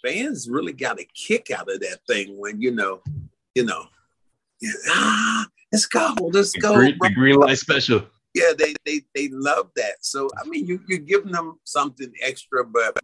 fans 0.05 0.49
really 0.49 0.73
got 0.73 0.99
a 0.99 1.07
kick 1.13 1.51
out 1.51 1.71
of 1.71 1.79
that 1.79 1.99
thing 2.07 2.37
when 2.37 2.61
you 2.61 2.71
know, 2.71 3.01
you 3.55 3.65
know, 3.65 3.85
ah, 4.89 5.47
let's 5.71 5.85
go, 5.85 6.15
let's 6.31 6.53
the 6.53 6.59
go. 6.59 6.75
Green, 6.75 6.97
the 6.99 7.09
green 7.09 7.35
light 7.35 7.57
special. 7.57 8.03
Yeah, 8.33 8.51
they 8.57 8.73
they 8.85 9.01
they 9.15 9.29
love 9.29 9.69
that. 9.75 9.95
So 10.01 10.29
I 10.39 10.47
mean, 10.47 10.67
you 10.67 10.81
you're 10.87 10.99
giving 10.99 11.31
them 11.31 11.59
something 11.63 12.11
extra, 12.21 12.65
but 12.65 12.97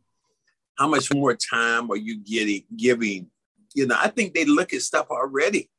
how 0.77 0.87
much 0.87 1.13
more 1.13 1.35
time 1.35 1.89
are 1.89 1.97
you 1.97 2.19
getting 2.19 2.63
giving? 2.75 3.27
You 3.73 3.87
know, 3.87 3.95
I 3.97 4.09
think 4.09 4.33
they 4.33 4.45
look 4.45 4.73
at 4.73 4.81
stuff 4.81 5.07
already. 5.09 5.69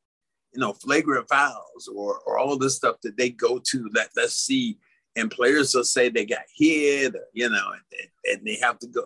You 0.53 0.61
know, 0.61 0.73
flagrant 0.73 1.29
fouls 1.29 1.87
or 1.93 2.19
or 2.25 2.37
all 2.39 2.57
this 2.57 2.75
stuff 2.75 2.97
that 3.03 3.17
they 3.17 3.29
go 3.29 3.59
to. 3.59 3.89
Let 3.93 4.09
let's 4.15 4.35
see, 4.35 4.77
and 5.15 5.29
players 5.29 5.75
will 5.75 5.83
say 5.83 6.09
they 6.09 6.25
got 6.25 6.45
hit. 6.57 7.15
You 7.33 7.49
know, 7.49 7.71
and, 7.73 8.09
and 8.25 8.47
they 8.47 8.55
have 8.55 8.79
to 8.79 8.87
go 8.87 9.05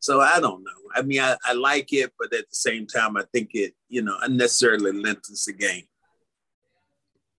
so 0.00 0.20
I 0.20 0.40
don't 0.40 0.62
know. 0.62 0.70
I 0.94 1.02
mean, 1.02 1.20
I, 1.20 1.36
I 1.44 1.52
like 1.52 1.92
it, 1.92 2.12
but 2.18 2.32
at 2.32 2.48
the 2.48 2.56
same 2.56 2.86
time, 2.86 3.16
I 3.16 3.24
think 3.32 3.50
it, 3.54 3.74
you 3.88 4.02
know, 4.02 4.16
unnecessarily 4.22 4.92
lengthens 4.92 5.44
the 5.44 5.52
game. 5.52 5.84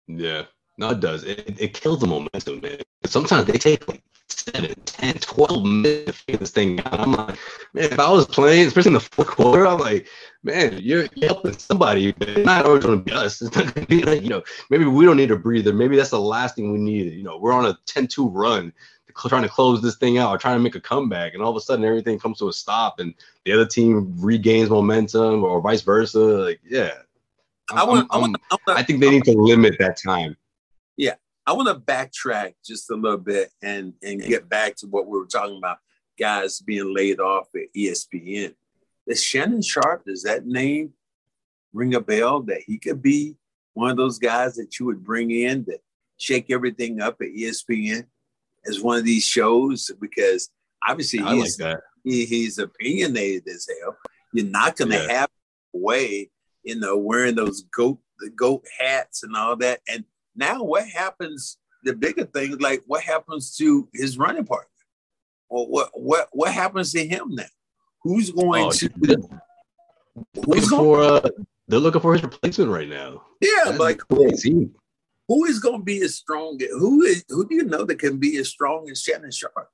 Yeah, 0.07 0.45
no, 0.79 0.90
it 0.90 1.01
does. 1.01 1.25
It, 1.25 1.57
it 1.59 1.75
kills 1.75 2.01
the 2.01 2.07
momentum, 2.07 2.61
man. 2.61 2.81
Sometimes 3.05 3.47
they 3.47 3.59
take 3.59 3.88
like 3.88 4.03
7, 4.38 4.75
10, 4.85 5.14
12 5.14 5.64
minutes 5.64 6.07
to 6.07 6.12
figure 6.12 6.38
this 6.38 6.51
thing 6.51 6.81
out. 6.81 7.01
I'm 7.01 7.12
like, 7.12 7.38
man, 7.72 7.92
if 7.92 7.99
I 7.99 8.11
was 8.11 8.27
playing, 8.27 8.66
especially 8.66 8.90
in 8.90 8.94
the 8.94 9.01
fourth 9.01 9.29
quarter, 9.29 9.66
I'm 9.66 9.79
like, 9.79 10.07
man, 10.42 10.79
you're, 10.81 11.07
you're 11.14 11.29
helping 11.29 11.59
somebody. 11.59 12.14
It's 12.20 12.46
not 12.46 12.66
always 12.66 12.85
going 12.85 12.99
to 12.99 13.05
be 13.05 13.12
us. 13.12 13.42
It's 13.42 13.55
not 13.57 13.75
going 13.75 13.87
to 13.87 13.88
be 13.88 14.03
like, 14.03 14.22
you 14.22 14.29
know, 14.29 14.42
maybe 14.70 14.85
we 14.85 15.05
don't 15.05 15.16
need 15.16 15.31
a 15.31 15.37
breather. 15.37 15.72
Maybe 15.72 15.96
that's 15.96 16.11
the 16.11 16.20
last 16.20 16.57
thing 16.57 16.72
we 16.72 16.79
need. 16.79 17.12
You 17.12 17.22
know, 17.22 17.38
we're 17.38 17.53
on 17.53 17.66
a 17.66 17.79
10 17.87 18.07
2 18.07 18.29
run 18.29 18.72
trying 19.29 19.42
to 19.42 19.49
close 19.49 19.81
this 19.83 19.96
thing 19.96 20.18
out 20.18 20.31
or 20.31 20.38
trying 20.38 20.57
to 20.57 20.62
make 20.62 20.75
a 20.75 20.81
comeback, 20.81 21.35
and 21.35 21.42
all 21.42 21.51
of 21.51 21.57
a 21.57 21.61
sudden 21.61 21.85
everything 21.85 22.18
comes 22.18 22.38
to 22.38 22.49
a 22.49 22.53
stop, 22.53 23.01
and 23.01 23.14
the 23.44 23.53
other 23.53 23.66
team 23.66 24.14
regains 24.18 24.70
momentum, 24.70 25.42
or 25.42 25.61
vice 25.61 25.81
versa. 25.81 26.18
Like, 26.18 26.61
yeah, 26.68 26.92
I'm, 27.70 27.79
I, 27.79 27.85
want, 27.85 28.09
I'm, 28.11 28.25
I'm, 28.25 28.37
I, 28.51 28.57
wanna, 28.66 28.81
I 28.81 28.83
think 28.83 29.01
they 29.01 29.11
need 29.11 29.25
to 29.25 29.33
limit 29.33 29.77
that 29.79 29.96
time. 29.96 30.37
I 31.46 31.52
want 31.52 31.68
to 31.68 31.74
backtrack 31.74 32.54
just 32.64 32.90
a 32.90 32.94
little 32.94 33.18
bit 33.18 33.50
and 33.62 33.94
and 34.02 34.20
get 34.22 34.48
back 34.48 34.76
to 34.76 34.87
what 34.87 35.06
we 35.06 35.18
were 35.18 35.26
talking 35.26 35.59
about. 35.59 35.78
Guys 36.18 36.61
being 36.61 36.94
laid 36.94 37.20
off 37.20 37.48
at 37.54 37.72
ESPN. 37.76 38.54
Does 39.06 39.22
Shannon 39.22 39.62
Sharpe, 39.62 40.04
does 40.06 40.22
that 40.22 40.46
name 40.46 40.94
ring 41.72 41.94
a 41.94 42.00
bell 42.00 42.40
that 42.42 42.62
he 42.66 42.78
could 42.78 43.02
be 43.02 43.37
one 43.74 43.90
of 43.90 43.96
those 43.96 44.18
guys 44.18 44.56
that 44.56 44.78
you 44.80 44.87
would 44.87 45.04
bring 45.04 45.30
in 45.30 45.64
that 45.64 45.80
shake 46.16 46.50
everything 46.50 47.00
up 47.00 47.18
at 47.20 47.28
ESPN? 47.28 48.06
as 48.66 48.80
one 48.80 48.98
of 48.98 49.04
these 49.04 49.24
shows 49.24 49.90
because 50.00 50.50
obviously 50.87 51.20
I 51.20 51.35
he's, 51.35 51.61
like 51.61 51.78
he, 52.04 52.24
he's 52.24 52.59
opinionated 52.59 53.48
as 53.48 53.68
hell. 53.80 53.96
You're 54.32 54.46
not 54.46 54.76
going 54.76 54.90
to 54.90 54.96
yeah. 54.96 55.20
have 55.20 55.28
way, 55.72 56.30
you 56.62 56.78
know, 56.78 56.96
wearing 56.96 57.35
those 57.35 57.62
goat 57.62 57.98
the 58.18 58.30
goat 58.30 58.64
hats 58.78 59.22
and 59.22 59.37
all 59.37 59.56
that. 59.56 59.80
And 59.88 60.04
now 60.37 60.62
what 60.62 60.88
happens? 60.88 61.59
The 61.85 61.94
bigger 61.94 62.25
thing, 62.25 62.59
like 62.59 62.83
what 62.87 63.03
happens 63.03 63.57
to 63.57 63.88
his 63.92 64.18
running 64.18 64.44
partner? 64.44 64.68
Well, 65.49 65.68
what 65.68 65.90
what 65.94 66.29
what 66.33 66.53
happens 66.53 66.92
to 66.92 67.07
him 67.07 67.35
now? 67.35 67.44
Who's 68.03 68.31
going 68.31 68.64
oh, 68.64 68.70
to? 68.70 68.90
Who's 70.44 70.68
going, 70.68 70.83
for? 70.83 71.03
Uh, 71.03 71.29
they're 71.68 71.81
looking 71.81 72.01
for 72.01 72.12
his 72.12 72.22
replacement 72.22 72.70
right 72.70 72.88
now. 72.88 73.22
Yeah, 73.40 73.51
That's 73.66 73.79
like 73.79 73.99
crazy 73.99 74.70
who 75.29 75.44
is 75.44 75.59
going 75.59 75.81
to 75.81 75.85
be 75.85 76.03
as 76.03 76.14
strong? 76.14 76.59
Who 76.70 77.03
is 77.03 77.25
who 77.29 77.46
do 77.49 77.55
you 77.55 77.64
know 77.64 77.85
that 77.85 77.99
can 77.99 78.18
be 78.18 78.37
as 78.38 78.49
strong 78.49 78.88
as 78.90 79.03
Shannon 79.03 79.31
Sharpe? 79.31 79.68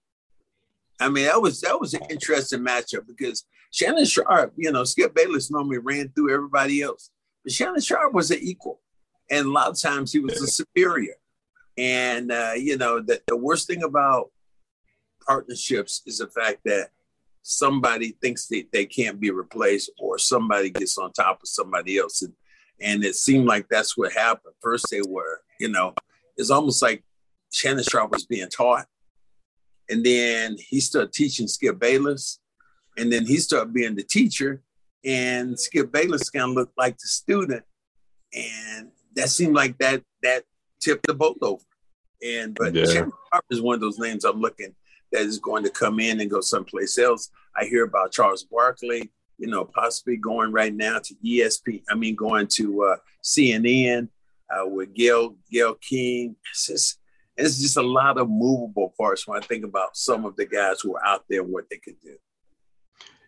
I 1.01 1.09
mean, 1.09 1.27
that 1.27 1.41
was 1.41 1.61
that 1.61 1.81
was 1.81 1.95
an 1.95 2.03
interesting 2.11 2.61
matchup 2.61 3.07
because 3.07 3.45
Shannon 3.71 4.05
Sharpe, 4.05 4.53
you 4.57 4.73
know, 4.73 4.85
Skip 4.85 5.15
Bayless 5.15 5.51
normally 5.51 5.79
ran 5.79 6.09
through 6.11 6.33
everybody 6.33 6.83
else, 6.83 7.11
but 7.45 7.53
Shannon 7.53 7.81
Sharpe 7.81 8.15
was 8.15 8.31
an 8.31 8.39
equal, 8.41 8.81
and 9.33 9.47
a 9.47 9.51
lot 9.51 9.69
of 9.69 9.81
times 9.81 10.13
he 10.13 10.21
was 10.21 10.41
a 10.41 10.47
superior. 10.47 11.15
And 11.77 12.31
uh, 12.31 12.53
you 12.57 12.77
know, 12.77 13.01
the, 13.01 13.21
the 13.27 13.37
worst 13.37 13.67
thing 13.67 13.83
about 13.83 14.31
partnerships 15.27 16.03
is 16.07 16.19
the 16.19 16.29
fact 16.29 16.61
that 16.67 16.91
somebody 17.43 18.17
thinks 18.23 18.47
that 18.49 18.67
they 18.73 18.87
can't 18.87 19.19
be 19.19 19.31
replaced, 19.33 19.91
or 19.99 20.19
somebody 20.19 20.71
gets 20.71 20.99
on 20.99 21.13
top 21.13 21.43
of 21.43 21.49
somebody 21.49 21.99
else, 21.99 22.23
and 22.23 22.35
and 22.81 23.05
it 23.05 23.17
seemed 23.17 23.47
like 23.47 23.67
that's 23.69 23.97
what 23.97 24.13
happened. 24.13 24.55
First, 24.61 24.87
they 24.91 25.03
were, 25.09 25.41
you 25.59 25.69
know, 25.69 25.95
it's 26.37 26.51
almost 26.51 26.83
like 26.83 27.05
Shannon 27.53 27.85
Sharpe 27.85 28.13
was 28.13 28.27
being 28.27 28.49
taught. 28.49 28.87
And 29.89 30.05
then 30.05 30.57
he 30.59 30.81
started 30.81 31.13
teaching 31.13 31.47
Skip 31.47 31.79
Bayless. 31.79 32.41
And 32.97 33.13
then 33.13 33.27
he 33.27 33.37
started 33.37 33.73
being 33.73 33.95
the 33.95 34.03
teacher. 34.03 34.63
And 35.05 35.59
Skip 35.59 35.93
Bayless 35.93 36.31
kind 36.31 36.51
of 36.51 36.57
looked 36.57 36.79
like 36.79 36.97
the 36.99 37.09
student. 37.09 37.65
And 38.35 38.91
that 39.17 39.29
seemed 39.29 39.55
like 39.55 39.79
that 39.79 40.03
that 40.23 40.45
tipped 40.81 41.07
the 41.07 41.15
boat 41.15 41.39
over. 41.43 41.63
And 42.25 42.55
but 42.55 42.75
yeah. 42.75 43.07
Is 43.51 43.63
one 43.63 43.75
of 43.75 43.81
those 43.81 43.99
names 43.99 44.25
I'm 44.25 44.41
looking 44.41 44.75
that 45.11 45.23
is 45.23 45.39
going 45.39 45.65
to 45.65 45.71
come 45.71 46.01
in 46.01 46.21
and 46.21 46.31
go 46.31 46.41
someplace 46.41 46.99
else. 46.99 47.31
I 47.57 47.65
hear 47.65 47.85
about 47.85 48.13
Charles 48.13 48.45
Barkley 48.45 49.11
you 49.43 49.49
know, 49.49 49.65
possibly 49.65 50.17
going 50.17 50.53
right 50.53 50.73
now 50.73 51.01
to 51.01 51.15
ESP. 51.17 51.83
I 51.91 51.97
mean, 51.97 52.15
going 52.15 52.47
to 52.53 52.85
uh, 52.85 52.97
CNN 53.25 54.09
uh, 54.49 54.69
with 54.69 54.95
Gayle 54.95 55.37
Gayle 55.51 55.75
King. 55.75 56.37
It's 56.53 56.69
just, 56.69 56.99
it's 57.37 57.61
just 57.61 57.77
a 57.77 57.83
lot 57.83 58.19
of 58.19 58.31
movable 58.31 58.95
parts 58.97 59.27
when 59.27 59.43
I 59.43 59.45
think 59.45 59.65
about 59.65 59.97
some 59.97 60.25
of 60.25 60.37
the 60.37 60.47
guys 60.47 60.81
who 60.81 60.95
are 60.95 61.05
out 61.05 61.25
there 61.29 61.43
and 61.43 61.53
what 61.53 61.65
they 61.69 61.79
could 61.79 62.01
do. 62.01 62.17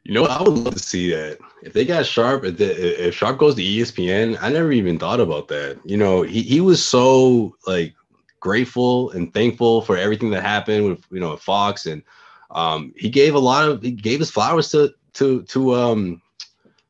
You 0.04 0.12
know, 0.12 0.26
I 0.26 0.42
would 0.42 0.52
love 0.52 0.74
to 0.74 0.80
see 0.80 1.10
that. 1.10 1.38
If 1.62 1.72
they 1.72 1.86
got 1.86 2.04
Sharpe. 2.04 2.44
if, 2.44 2.58
the, 2.58 3.06
if 3.06 3.14
Sharpe 3.14 3.38
goes 3.38 3.54
to 3.54 3.62
ESPN, 3.62 4.36
I 4.40 4.50
never 4.50 4.70
even 4.70 4.98
thought 4.98 5.20
about 5.20 5.48
that. 5.48 5.80
You 5.84 5.96
know, 5.96 6.22
he, 6.22 6.42
he 6.42 6.60
was 6.60 6.86
so 6.86 7.56
like 7.66 7.94
grateful 8.40 9.10
and 9.12 9.32
thankful 9.32 9.80
for 9.80 9.96
everything 9.96 10.30
that 10.30 10.42
happened 10.42 10.84
with 10.84 11.04
you 11.10 11.20
know 11.20 11.36
Fox, 11.36 11.86
and 11.86 12.02
um, 12.50 12.92
he 12.96 13.08
gave 13.08 13.34
a 13.34 13.38
lot 13.38 13.66
of 13.66 13.82
he 13.82 13.92
gave 13.92 14.18
his 14.18 14.30
flowers 14.30 14.70
to 14.72 14.92
to 15.14 15.42
to 15.44 15.74
um 15.74 16.20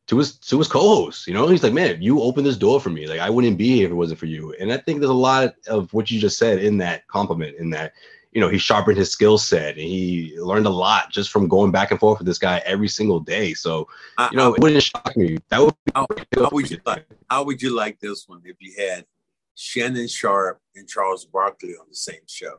to 0.08 0.18
his 0.18 0.36
to 0.38 0.58
his 0.58 0.68
co-host. 0.68 1.28
You 1.28 1.34
know, 1.34 1.46
he's 1.46 1.62
like, 1.62 1.72
man, 1.72 2.02
you 2.02 2.20
opened 2.20 2.46
this 2.46 2.56
door 2.56 2.80
for 2.80 2.90
me. 2.90 3.06
Like 3.06 3.20
I 3.20 3.30
wouldn't 3.30 3.58
be 3.58 3.76
here 3.76 3.86
if 3.86 3.92
it 3.92 3.96
wasn't 3.96 4.18
for 4.18 4.26
you. 4.26 4.54
And 4.60 4.72
I 4.72 4.78
think 4.78 4.98
there's 4.98 5.10
a 5.10 5.14
lot 5.14 5.54
of 5.68 5.92
what 5.94 6.10
you 6.10 6.18
just 6.18 6.38
said 6.38 6.58
in 6.58 6.78
that 6.78 7.06
compliment, 7.06 7.56
in 7.58 7.70
that 7.70 7.92
you 8.34 8.40
know 8.40 8.48
he 8.48 8.58
sharpened 8.58 8.98
his 8.98 9.10
skill 9.10 9.38
set 9.38 9.78
and 9.78 9.86
he 9.86 10.34
learned 10.38 10.66
a 10.66 10.70
lot 10.70 11.10
just 11.10 11.30
from 11.30 11.48
going 11.48 11.70
back 11.70 11.92
and 11.92 12.00
forth 12.00 12.18
with 12.18 12.26
this 12.26 12.38
guy 12.38 12.60
every 12.66 12.88
single 12.88 13.20
day. 13.20 13.54
So 13.54 13.88
you 14.30 14.36
know, 14.36 14.50
I, 14.50 14.54
it 14.54 14.60
wouldn't 14.60 14.82
shock 14.82 15.16
me. 15.16 15.38
That 15.48 15.60
would. 15.60 15.74
How, 15.94 16.06
how 16.36 16.48
would 16.50 16.70
you 16.70 16.80
like? 16.84 17.06
How 17.30 17.44
would 17.44 17.62
you 17.62 17.74
like 17.74 18.00
this 18.00 18.28
one 18.28 18.42
if 18.44 18.56
you 18.60 18.74
had 18.76 19.06
Shannon 19.54 20.08
Sharpe 20.08 20.60
and 20.74 20.88
Charles 20.88 21.24
Barkley 21.24 21.76
on 21.76 21.86
the 21.88 21.94
same 21.94 22.26
show? 22.26 22.58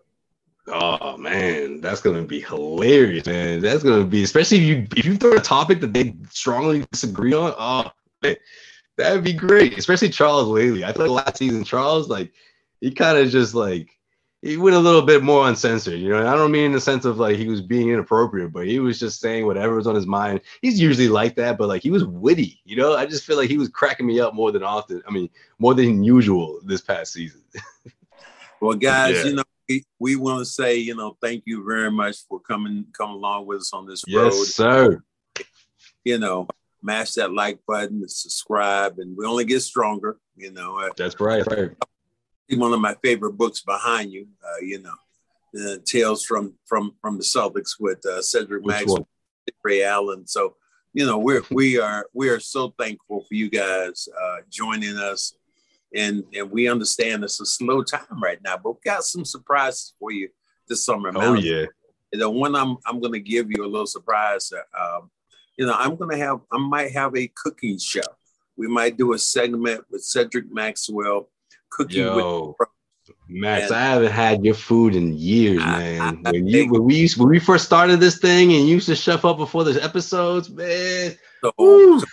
Oh 0.67 1.17
man, 1.17 1.81
that's 1.81 2.01
gonna 2.01 2.23
be 2.23 2.39
hilarious, 2.39 3.27
man. 3.27 3.59
That's 3.59 3.83
gonna 3.83 4.05
be 4.05 4.23
especially 4.23 4.57
if 4.57 4.63
you 4.63 4.87
if 4.95 5.05
you 5.05 5.17
throw 5.17 5.33
a 5.33 5.41
topic 5.41 5.81
that 5.81 5.93
they 5.93 6.15
strongly 6.31 6.85
disagree 6.91 7.33
on. 7.33 7.53
Oh, 7.59 7.91
man, 8.23 8.37
that'd 8.97 9.23
be 9.23 9.33
great. 9.33 9.77
Especially 9.77 10.09
Charles 10.09 10.47
lately. 10.47 10.83
I 10.85 10.93
feel 10.93 11.07
like 11.07 11.25
last 11.25 11.37
season 11.37 11.65
Charles 11.65 12.09
like 12.09 12.33
he 12.81 12.91
kind 12.91 13.17
of 13.17 13.29
just 13.29 13.53
like 13.53 13.94
he 14.45 14.57
went 14.57 14.75
a 14.75 14.79
little 14.79 15.01
bit 15.01 15.23
more 15.23 15.47
uncensored. 15.47 15.99
You 15.99 16.09
know, 16.09 16.27
I 16.27 16.35
don't 16.35 16.51
mean 16.51 16.65
in 16.65 16.71
the 16.71 16.79
sense 16.79 17.03
of 17.03 17.17
like 17.17 17.35
he 17.35 17.47
was 17.47 17.61
being 17.61 17.89
inappropriate, 17.89 18.53
but 18.53 18.67
he 18.67 18.77
was 18.77 18.99
just 18.99 19.19
saying 19.19 19.47
whatever 19.47 19.75
was 19.75 19.87
on 19.87 19.95
his 19.95 20.05
mind. 20.05 20.41
He's 20.61 20.79
usually 20.79 21.07
like 21.07 21.35
that, 21.37 21.57
but 21.57 21.67
like 21.67 21.81
he 21.81 21.89
was 21.89 22.05
witty. 22.05 22.61
You 22.63 22.75
know, 22.75 22.95
I 22.95 23.07
just 23.07 23.25
feel 23.25 23.37
like 23.37 23.49
he 23.49 23.57
was 23.57 23.69
cracking 23.69 24.05
me 24.05 24.19
up 24.19 24.35
more 24.35 24.51
than 24.51 24.61
often. 24.61 25.01
I 25.07 25.11
mean, 25.11 25.31
more 25.57 25.73
than 25.73 26.03
usual 26.03 26.59
this 26.63 26.79
past 26.79 27.11
season. 27.13 27.41
well, 28.61 28.77
guys, 28.77 29.15
yeah. 29.15 29.23
you 29.23 29.35
know 29.37 29.43
we, 29.67 29.83
we 29.97 30.15
want 30.15 30.41
to 30.41 30.45
say, 30.45 30.75
you 30.75 30.95
know, 30.95 31.17
thank 31.21 31.41
you 31.47 31.65
very 31.65 31.89
much 31.89 32.17
for 32.29 32.39
coming 32.39 32.85
come 32.93 33.09
along 33.09 33.47
with 33.47 33.61
us 33.61 33.73
on 33.73 33.87
this 33.87 34.03
yes, 34.05 34.15
road. 34.15 34.25
Yes, 34.25 34.53
sir. 34.53 35.03
You 36.03 36.19
know, 36.19 36.47
mash 36.83 37.13
that 37.13 37.33
like 37.33 37.61
button 37.67 37.97
and 37.97 38.11
subscribe, 38.11 38.99
and 38.99 39.17
we 39.17 39.25
only 39.25 39.45
get 39.45 39.61
stronger. 39.61 40.17
You 40.35 40.51
know, 40.51 40.87
that's 40.95 41.19
right. 41.19 41.43
right. 41.47 41.71
One 42.49 42.73
of 42.73 42.79
my 42.79 42.95
favorite 43.03 43.33
books 43.33 43.61
behind 43.61 44.11
you. 44.11 44.27
Uh, 44.43 44.61
you 44.61 44.81
know, 44.81 44.93
the 45.53 45.81
Tales 45.85 46.23
from 46.23 46.53
from 46.65 46.93
from 47.01 47.17
the 47.17 47.23
Celtics 47.23 47.79
with 47.79 48.05
uh, 48.05 48.21
Cedric 48.21 48.65
Maxwell, 48.65 49.07
Ray 49.63 49.83
Allen. 49.83 50.27
So, 50.27 50.55
you 50.93 51.05
know, 51.05 51.17
we're 51.17 51.43
we 51.49 51.79
are 51.79 52.07
we 52.13 52.29
are 52.29 52.39
so 52.39 52.73
thankful 52.77 53.21
for 53.21 53.33
you 53.33 53.49
guys 53.49 54.07
uh, 54.21 54.37
joining 54.49 54.97
us 54.97 55.33
and 55.95 56.23
and 56.33 56.51
we 56.51 56.69
understand 56.69 57.23
it's 57.23 57.39
a 57.39 57.45
slow 57.45 57.81
time 57.81 58.21
right 58.21 58.39
now, 58.43 58.57
but 58.57 58.71
we 58.71 58.79
got 58.83 59.03
some 59.03 59.25
surprises 59.25 59.93
for 59.99 60.11
you 60.11 60.29
this 60.67 60.85
summer. 60.85 61.11
Oh 61.15 61.33
yeah. 61.33 61.65
and 62.11 62.21
The 62.21 62.29
one 62.29 62.55
I'm 62.55 62.77
I'm 62.85 62.99
going 62.99 63.13
to 63.13 63.19
give 63.19 63.49
you 63.49 63.65
a 63.65 63.67
little 63.67 63.87
surprise. 63.87 64.51
Uh, 64.51 64.97
um, 64.97 65.09
you 65.57 65.65
know, 65.65 65.73
I'm 65.73 65.95
going 65.95 66.11
to 66.11 66.17
have 66.17 66.41
I 66.51 66.57
might 66.57 66.91
have 66.91 67.15
a 67.15 67.31
cooking 67.35 67.79
show. 67.79 68.01
We 68.57 68.67
might 68.67 68.97
do 68.97 69.13
a 69.13 69.19
segment 69.19 69.85
with 69.89 70.03
Cedric 70.03 70.51
Maxwell 70.51 71.29
cooking 71.69 71.99
Yo. 71.99 72.55
with. 72.59 72.67
Max, 73.27 73.67
and, 73.67 73.75
I 73.75 73.81
haven't 73.81 74.11
had 74.11 74.43
your 74.43 74.55
food 74.55 74.95
in 74.95 75.17
years, 75.17 75.59
man. 75.59 76.25
I, 76.25 76.29
I, 76.29 76.31
when 76.31 76.47
you 76.47 76.71
when 76.71 76.83
we 76.83 76.95
used 76.95 77.17
when 77.17 77.29
we 77.29 77.39
first 77.39 77.65
started 77.65 77.99
this 77.99 78.19
thing 78.19 78.53
and 78.53 78.67
you 78.67 78.75
used 78.75 78.87
to 78.87 78.95
chef 78.95 79.25
up 79.25 79.37
before 79.37 79.63
the 79.63 79.83
episodes, 79.83 80.49
man. 80.49 81.15
So, 81.43 81.51
so 81.57 82.05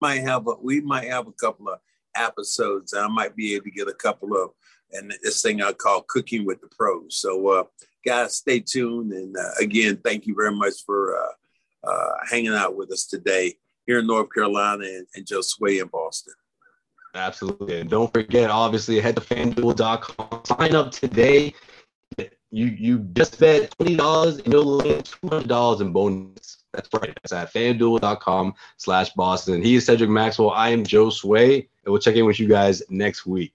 might 0.00 0.22
have 0.22 0.46
a 0.46 0.54
we 0.62 0.80
might 0.80 1.08
have 1.08 1.26
a 1.26 1.32
couple 1.32 1.68
of 1.68 1.78
episodes. 2.14 2.94
I 2.94 3.06
might 3.08 3.36
be 3.36 3.54
able 3.54 3.64
to 3.64 3.70
get 3.70 3.88
a 3.88 3.94
couple 3.94 4.36
of, 4.36 4.50
and 4.92 5.12
this 5.22 5.42
thing 5.42 5.62
I 5.62 5.72
call 5.72 6.02
Cooking 6.02 6.44
with 6.44 6.60
the 6.60 6.68
Pros. 6.68 7.16
So, 7.16 7.48
uh, 7.48 7.64
guys, 8.04 8.36
stay 8.36 8.60
tuned. 8.60 9.12
And 9.12 9.36
uh, 9.36 9.50
again, 9.60 9.98
thank 10.02 10.26
you 10.26 10.34
very 10.34 10.52
much 10.52 10.74
for 10.84 11.16
uh, 11.16 11.88
uh, 11.88 12.12
hanging 12.28 12.54
out 12.54 12.76
with 12.76 12.90
us 12.92 13.06
today 13.06 13.54
here 13.86 14.00
in 14.00 14.06
North 14.06 14.32
Carolina 14.32 14.84
and, 14.84 15.06
and 15.14 15.26
Josue 15.26 15.80
in 15.80 15.88
Boston. 15.88 16.34
Absolutely. 17.14 17.80
And 17.80 17.90
don't 17.90 18.12
forget, 18.12 18.50
obviously, 18.50 19.00
head 19.00 19.16
to 19.16 19.20
fanduel.com. 19.22 20.44
Sign 20.44 20.74
up 20.74 20.92
today. 20.92 21.54
You 22.52 22.66
you 22.66 22.98
just 23.12 23.38
bet 23.38 23.76
$20 23.78 24.44
and 24.44 24.52
you'll 24.52 24.78
win 24.78 25.02
$200 25.02 25.80
in 25.80 25.92
bonus. 25.92 26.64
That's 26.72 26.88
right. 26.94 27.16
That's 27.22 27.32
at 27.32 27.52
fanduel.com 27.52 28.54
slash 28.76 29.10
Boston. 29.12 29.62
He 29.62 29.76
is 29.76 29.86
Cedric 29.86 30.10
Maxwell. 30.10 30.50
I 30.50 30.70
am 30.70 30.84
Josue. 30.84 31.58
and 31.84 31.92
we'll 31.92 32.00
check 32.00 32.16
in 32.16 32.26
with 32.26 32.40
you 32.40 32.48
guys 32.48 32.82
next 32.90 33.26
week. 33.26 33.48